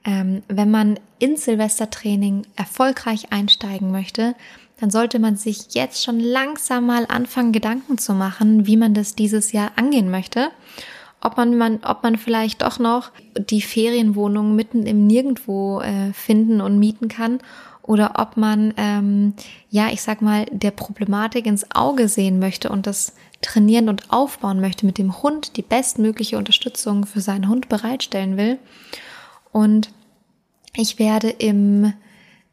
ähm, 0.05 0.43
wenn 0.49 0.71
man 0.71 0.99
ins 1.19 1.45
Silvestertraining 1.45 2.43
erfolgreich 2.57 3.33
einsteigen 3.33 3.93
möchte, 3.93 4.35
dann 4.81 4.91
sollte 4.91 5.19
man 5.19 5.37
sich 5.37 5.75
jetzt 5.75 6.03
schon 6.03 6.19
langsam 6.19 6.87
mal 6.87 7.07
anfangen, 7.09 7.53
Gedanken 7.53 7.99
zu 7.99 8.15
machen, 8.15 8.67
wie 8.67 8.77
man 8.77 8.95
das 8.95 9.15
dieses 9.15 9.53
Jahr 9.53 9.71
angehen 9.77 10.11
möchte. 10.11 10.51
Ob 11.21 11.37
man, 11.37 11.57
man, 11.57 11.79
ob 11.85 12.03
man 12.03 12.17
vielleicht 12.17 12.63
doch 12.63 12.81
noch 12.81 13.13
die 13.39 13.63
Ferienwohnung 13.63 14.57
mitten 14.57 14.87
im 14.87 15.07
Nirgendwo 15.07 15.81
äh, 15.81 16.13
finden 16.13 16.61
und 16.61 16.81
mieten 16.81 17.07
kann 17.07 17.39
oder 17.83 18.15
ob 18.17 18.37
man, 18.37 18.75
ähm, 18.77 19.35
ja, 19.71 19.89
ich 19.93 20.03
sag 20.03 20.21
mal, 20.21 20.47
der 20.51 20.73
Problematik 20.73 21.47
ins 21.47 21.71
Auge 21.75 22.09
sehen 22.09 22.41
möchte 22.41 22.69
und 22.69 22.89
das 22.89 23.15
trainieren 23.41 23.89
und 23.89 24.11
aufbauen 24.11 24.61
möchte 24.61 24.87
mit 24.87 24.99
dem 24.99 25.23
Hund, 25.23 25.57
die 25.57 25.63
bestmögliche 25.63 26.39
Unterstützung 26.39 27.07
für 27.07 27.21
seinen 27.21 27.49
Hund 27.49 27.69
bereitstellen 27.69 28.37
will. 28.37 28.59
Und 29.53 29.91
ich 30.75 30.99
werde 30.99 31.31
im 31.31 31.93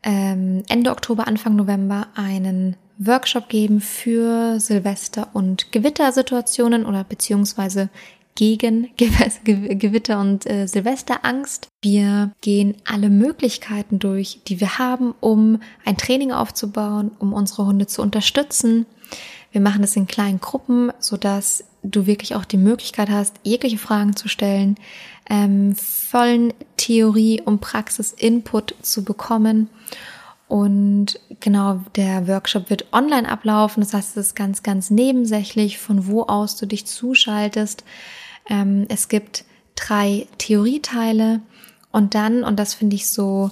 ähm, 0.04 0.64
Ende 0.68 0.92
Oktober, 0.92 1.28
Anfang 1.28 1.56
November 1.56 2.08
einen 2.16 2.76
Workshop 2.98 3.48
geben 3.50 3.80
für 3.80 4.60
Silvester 4.60 5.30
und 5.34 5.72
Gewittersituationen 5.72 6.86
oder 6.86 7.04
beziehungsweise 7.06 7.90
gegen 8.36 8.90
Gewitter 9.44 10.20
und 10.20 10.50
äh, 10.50 10.68
Silvesterangst. 10.68 11.70
Wir 11.82 12.32
gehen 12.42 12.76
alle 12.86 13.10
Möglichkeiten 13.10 14.00
durch, 14.00 14.42
die 14.48 14.60
wir 14.60 14.78
haben, 14.78 15.14
um 15.20 15.62
ein 15.86 15.98
Training 15.98 16.32
aufzubauen, 16.32 17.12
um 17.20 17.34
unsere 17.34 17.66
Hunde 17.66 17.88
zu 17.88 18.02
unterstützen. 18.02 18.86
Wir 19.52 19.62
machen 19.62 19.82
das 19.82 19.96
in 19.96 20.08
kleinen 20.08 20.40
Gruppen, 20.40 20.92
so 21.00 21.18
dass 21.18 21.64
du 21.84 22.06
wirklich 22.06 22.36
auch 22.36 22.46
die 22.46 22.58
Möglichkeit 22.58 23.10
hast, 23.10 23.36
jegliche 23.44 23.78
Fragen 23.78 24.16
zu 24.16 24.28
stellen, 24.28 24.76
ähm, 25.30 25.76
vollen 25.76 26.54
Theorie- 26.78 27.42
und 27.42 27.62
Praxis-Input 27.62 28.76
zu 28.82 29.04
bekommen. 29.04 29.70
Und 30.48 31.20
genau, 31.40 31.82
der 31.96 32.28
Workshop 32.28 32.70
wird 32.70 32.92
online 32.92 33.30
ablaufen. 33.30 33.82
Das 33.82 33.94
heißt, 33.94 34.18
es 34.18 34.28
ist 34.28 34.36
ganz, 34.36 34.64
ganz 34.64 34.90
nebensächlich, 34.90 35.78
von 35.78 36.08
wo 36.08 36.24
aus 36.24 36.56
du 36.56 36.66
dich 36.66 36.88
zuschaltest. 36.88 37.84
Ähm, 38.50 38.86
es 38.90 39.08
gibt 39.08 39.46
drei 39.76 40.28
Theorieteile 40.40 41.42
und 41.92 42.16
dann, 42.16 42.44
und 42.44 42.58
das 42.58 42.74
finde 42.74 42.96
ich 42.96 43.08
so 43.08 43.52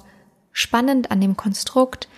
spannend 0.52 1.10
an 1.10 1.20
dem 1.20 1.36
Konstrukt, 1.36 2.08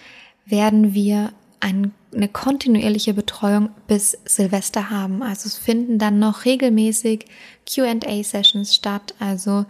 werden 0.46 0.94
wir 0.94 1.32
ein, 1.60 1.92
eine 2.14 2.28
kontinuierliche 2.28 3.14
Betreuung 3.14 3.70
bis 3.86 4.18
Silvester 4.24 4.90
haben. 4.90 5.22
Also 5.22 5.46
es 5.46 5.56
finden 5.56 5.98
dann 5.98 6.18
noch 6.18 6.44
regelmäßig 6.44 7.26
QA-Sessions 7.66 8.74
statt, 8.74 9.14
also 9.18 9.64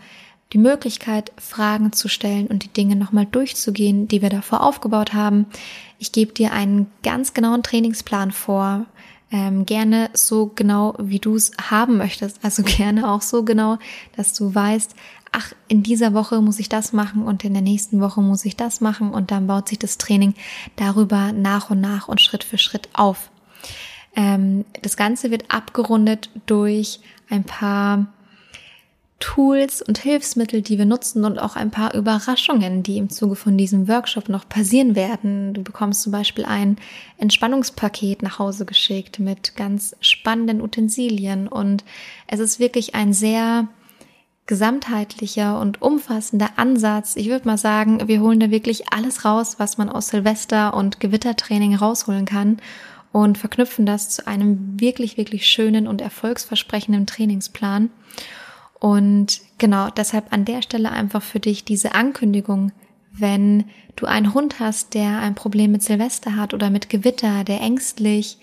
die 0.53 0.59
Möglichkeit, 0.59 1.33
Fragen 1.39 1.93
zu 1.93 2.09
stellen 2.09 2.47
und 2.49 2.65
die 2.65 2.73
Dinge 2.73 2.97
nochmal 2.97 3.27
durchzugehen, 3.27 4.09
die 4.09 4.23
wir 4.23 4.31
davor 4.31 4.63
aufgebaut 4.63 5.13
haben. 5.13 5.47
Ich 5.99 6.13
gebe 6.13 6.33
dir 6.33 6.53
einen 6.53 6.91
ganz 7.03 7.35
genauen 7.35 7.63
Trainingsplan 7.63 8.33
vor, 8.33 8.87
ähm, 9.33 9.65
gerne 9.65 10.11
so 10.13 10.51
genau, 10.55 10.95
wie 10.99 11.21
du 11.21 11.37
es 11.37 11.53
haben 11.61 11.99
möchtest. 11.99 12.39
Also 12.43 12.63
gerne 12.65 13.11
auch 13.11 13.23
so 13.23 13.45
genau, 13.45 13.79
dass 14.17 14.33
du 14.33 14.53
weißt, 14.55 14.95
ach, 15.33 15.53
in 15.69 15.83
dieser 15.83 16.15
Woche 16.15 16.41
muss 16.41 16.59
ich 16.59 16.69
das 16.69 16.93
machen 16.93 17.23
und 17.23 17.45
in 17.45 17.53
der 17.53 17.63
nächsten 17.63 18.01
Woche 18.01 18.21
muss 18.21 18.45
ich 18.45 18.57
das 18.57 18.81
machen 18.81 19.13
und 19.13 19.31
dann 19.31 19.47
baut 19.47 19.69
sich 19.69 19.79
das 19.79 19.99
Training 19.99 20.35
darüber 20.77 21.33
nach 21.33 21.71
und 21.71 21.81
nach 21.81 22.09
und 22.09 22.21
Schritt 22.21 22.45
für 22.45 22.59
Schritt 22.59 22.89
auf. 22.93 23.31
Ähm, 24.17 24.65
das 24.83 24.97
Ganze 24.97 25.31
wird 25.31 25.45
abgerundet 25.51 26.31
durch 26.47 27.01
ein 27.29 27.45
paar 27.45 28.07
Tools 29.21 29.83
und 29.83 29.99
Hilfsmittel, 29.99 30.63
die 30.63 30.79
wir 30.79 30.87
nutzen 30.87 31.27
und 31.27 31.39
auch 31.39 31.55
ein 31.55 31.71
paar 31.71 31.95
Überraschungen, 31.95 32.83
die 32.83 32.97
im 32.97 33.11
Zuge 33.11 33.37
von 33.37 33.59
diesem 33.59 33.87
Workshop 33.87 34.31
noch 34.31 34.49
passieren 34.49 34.97
werden. 34.97 35.53
Du 35.53 35.63
bekommst 35.63 36.03
zum 36.03 36.11
Beispiel 36.11 36.47
ein 36.47 36.79
Entspannungspaket 37.19 38.23
nach 38.23 38.39
Hause 38.39 38.65
geschickt 38.65 39.19
mit 39.19 39.57
ganz 39.57 39.95
spannenden 40.01 40.63
Utensilien 40.63 41.49
und 41.49 41.85
es 42.27 42.41
ist 42.41 42.59
wirklich 42.59 42.95
ein 42.95 43.13
sehr 43.13 43.69
gesamtheitlicher 44.51 45.61
und 45.61 45.81
umfassender 45.81 46.51
Ansatz. 46.57 47.15
Ich 47.15 47.29
würde 47.29 47.47
mal 47.47 47.57
sagen, 47.57 48.09
wir 48.09 48.21
holen 48.21 48.41
da 48.41 48.51
wirklich 48.51 48.93
alles 48.93 49.25
raus, 49.25 49.61
was 49.61 49.79
man 49.79 49.89
aus 49.89 50.09
Silvester 50.09 50.75
und 50.75 50.99
Gewittertraining 50.99 51.77
rausholen 51.77 52.25
kann 52.25 52.57
und 53.13 53.39
verknüpfen 53.39 53.87
das 53.87 54.09
zu 54.09 54.27
einem 54.27 54.81
wirklich, 54.81 55.17
wirklich 55.17 55.47
schönen 55.47 55.87
und 55.87 56.01
erfolgsversprechenden 56.01 57.07
Trainingsplan. 57.07 57.91
Und 58.81 59.41
genau 59.59 59.89
deshalb 59.89 60.33
an 60.33 60.45
der 60.45 60.63
Stelle 60.63 60.91
einfach 60.91 61.23
für 61.23 61.39
dich 61.39 61.65
diese 61.65 61.95
Ankündigung, 61.95 62.73
wenn 63.13 63.67
du 63.95 64.07
einen 64.07 64.35
Hund 64.35 64.59
hast, 64.59 64.95
der 64.95 65.21
ein 65.21 65.37
Problem 65.37 65.71
mit 65.71 65.85
Silvester 65.85 66.35
hat 66.35 66.55
oder 66.55 66.71
mit 66.71 66.91
Gewitter, 66.91 67.45
der 67.45 67.61
ängstlich, 67.61 68.39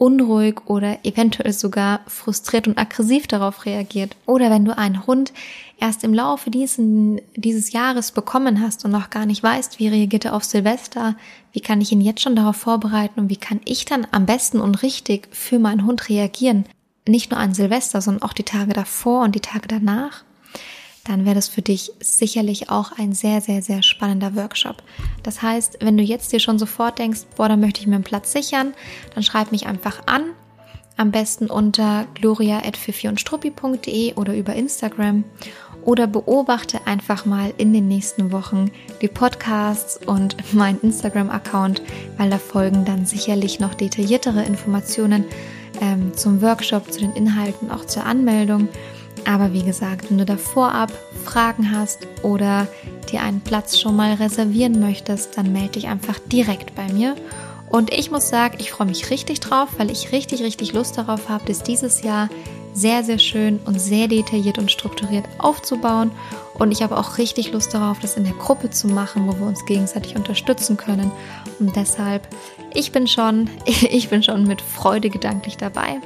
unruhig 0.00 0.62
oder 0.64 1.04
eventuell 1.04 1.52
sogar 1.52 2.00
frustriert 2.06 2.66
und 2.66 2.78
aggressiv 2.78 3.26
darauf 3.26 3.66
reagiert. 3.66 4.16
Oder 4.24 4.50
wenn 4.50 4.64
du 4.64 4.76
einen 4.76 5.06
Hund 5.06 5.34
erst 5.78 6.04
im 6.04 6.14
Laufe 6.14 6.50
diesen, 6.50 7.20
dieses 7.36 7.72
Jahres 7.72 8.10
bekommen 8.10 8.62
hast 8.62 8.86
und 8.86 8.92
noch 8.92 9.10
gar 9.10 9.26
nicht 9.26 9.42
weißt, 9.42 9.78
wie 9.78 9.88
reagiert 9.88 10.24
er 10.24 10.34
auf 10.34 10.44
Silvester, 10.44 11.16
wie 11.52 11.60
kann 11.60 11.82
ich 11.82 11.92
ihn 11.92 12.00
jetzt 12.00 12.22
schon 12.22 12.34
darauf 12.34 12.56
vorbereiten 12.56 13.20
und 13.20 13.28
wie 13.28 13.36
kann 13.36 13.60
ich 13.66 13.84
dann 13.84 14.06
am 14.10 14.24
besten 14.24 14.58
und 14.58 14.82
richtig 14.82 15.28
für 15.32 15.58
meinen 15.58 15.84
Hund 15.84 16.08
reagieren, 16.08 16.64
nicht 17.06 17.30
nur 17.30 17.38
an 17.38 17.52
Silvester, 17.52 18.00
sondern 18.00 18.22
auch 18.22 18.32
die 18.32 18.42
Tage 18.42 18.72
davor 18.72 19.22
und 19.24 19.34
die 19.34 19.40
Tage 19.40 19.68
danach, 19.68 20.24
dann 21.10 21.24
wäre 21.24 21.34
das 21.34 21.48
für 21.48 21.60
dich 21.60 21.90
sicherlich 21.98 22.70
auch 22.70 22.92
ein 22.92 23.12
sehr, 23.12 23.40
sehr, 23.40 23.62
sehr 23.62 23.82
spannender 23.82 24.36
Workshop. 24.36 24.76
Das 25.24 25.42
heißt, 25.42 25.78
wenn 25.80 25.96
du 25.96 26.04
jetzt 26.04 26.32
dir 26.32 26.38
schon 26.38 26.56
sofort 26.56 27.00
denkst, 27.00 27.22
boah, 27.36 27.48
da 27.48 27.56
möchte 27.56 27.80
ich 27.80 27.88
mir 27.88 27.96
einen 27.96 28.04
Platz 28.04 28.30
sichern, 28.30 28.74
dann 29.14 29.24
schreib 29.24 29.50
mich 29.50 29.66
einfach 29.66 30.02
an. 30.06 30.26
Am 30.96 31.10
besten 31.10 31.46
unter 31.46 32.06
gloria.fifiundstruppi.de 32.14 34.14
oder 34.14 34.36
über 34.36 34.54
Instagram 34.54 35.24
oder 35.82 36.06
beobachte 36.06 36.86
einfach 36.86 37.26
mal 37.26 37.52
in 37.56 37.72
den 37.72 37.88
nächsten 37.88 38.30
Wochen 38.30 38.70
die 39.02 39.08
Podcasts 39.08 39.98
und 40.06 40.36
mein 40.52 40.78
Instagram-Account, 40.80 41.82
weil 42.18 42.30
da 42.30 42.38
folgen 42.38 42.84
dann 42.84 43.04
sicherlich 43.04 43.58
noch 43.58 43.74
detailliertere 43.74 44.44
Informationen 44.44 45.24
ähm, 45.80 46.12
zum 46.14 46.40
Workshop, 46.40 46.92
zu 46.92 47.00
den 47.00 47.14
Inhalten, 47.14 47.72
auch 47.72 47.84
zur 47.84 48.04
Anmeldung. 48.04 48.68
Aber 49.26 49.52
wie 49.52 49.62
gesagt, 49.62 50.10
wenn 50.10 50.18
du 50.18 50.24
da 50.24 50.36
vorab 50.36 50.92
Fragen 51.24 51.70
hast 51.70 52.06
oder 52.22 52.66
dir 53.10 53.22
einen 53.22 53.40
Platz 53.40 53.78
schon 53.78 53.96
mal 53.96 54.14
reservieren 54.14 54.80
möchtest, 54.80 55.36
dann 55.36 55.52
melde 55.52 55.72
dich 55.72 55.88
einfach 55.88 56.18
direkt 56.18 56.74
bei 56.74 56.92
mir. 56.92 57.16
Und 57.68 57.92
ich 57.92 58.10
muss 58.10 58.28
sagen, 58.28 58.56
ich 58.58 58.72
freue 58.72 58.88
mich 58.88 59.10
richtig 59.10 59.40
drauf, 59.40 59.68
weil 59.78 59.90
ich 59.90 60.10
richtig, 60.10 60.42
richtig 60.42 60.72
Lust 60.72 60.98
darauf 60.98 61.28
habe, 61.28 61.44
das 61.46 61.62
dieses 61.62 62.02
Jahr 62.02 62.28
sehr, 62.72 63.04
sehr 63.04 63.18
schön 63.18 63.58
und 63.64 63.80
sehr 63.80 64.08
detailliert 64.08 64.58
und 64.58 64.70
strukturiert 64.70 65.24
aufzubauen. 65.38 66.10
Und 66.54 66.72
ich 66.72 66.82
habe 66.82 66.96
auch 66.96 67.18
richtig 67.18 67.52
Lust 67.52 67.72
darauf, 67.72 67.98
das 68.00 68.16
in 68.16 68.24
der 68.24 68.34
Gruppe 68.34 68.70
zu 68.70 68.88
machen, 68.88 69.26
wo 69.26 69.38
wir 69.38 69.46
uns 69.46 69.64
gegenseitig 69.66 70.16
unterstützen 70.16 70.76
können. 70.76 71.10
Und 71.58 71.74
deshalb, 71.76 72.26
ich 72.74 72.92
bin 72.92 73.06
schon, 73.06 73.48
ich 73.66 74.08
bin 74.08 74.22
schon 74.22 74.46
mit 74.46 74.60
Freude 74.60 75.10
gedanklich 75.10 75.56
dabei. 75.56 76.00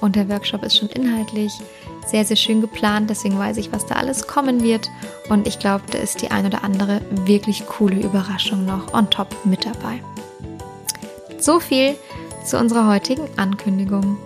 Und 0.00 0.16
der 0.16 0.28
Workshop 0.28 0.64
ist 0.64 0.78
schon 0.78 0.88
inhaltlich 0.88 1.52
sehr, 2.10 2.24
sehr 2.24 2.36
schön 2.36 2.60
geplant. 2.60 3.10
Deswegen 3.10 3.38
weiß 3.38 3.56
ich, 3.58 3.72
was 3.72 3.86
da 3.86 3.96
alles 3.96 4.26
kommen 4.26 4.62
wird. 4.62 4.90
Und 5.28 5.46
ich 5.46 5.58
glaube, 5.58 5.84
da 5.90 5.98
ist 5.98 6.22
die 6.22 6.30
ein 6.30 6.46
oder 6.46 6.64
andere 6.64 7.00
wirklich 7.10 7.66
coole 7.66 8.00
Überraschung 8.00 8.64
noch 8.64 8.94
on 8.94 9.10
top 9.10 9.34
mit 9.44 9.64
dabei. 9.66 10.00
So 11.38 11.60
viel 11.60 11.96
zu 12.44 12.58
unserer 12.58 12.88
heutigen 12.88 13.28
Ankündigung. 13.36 14.16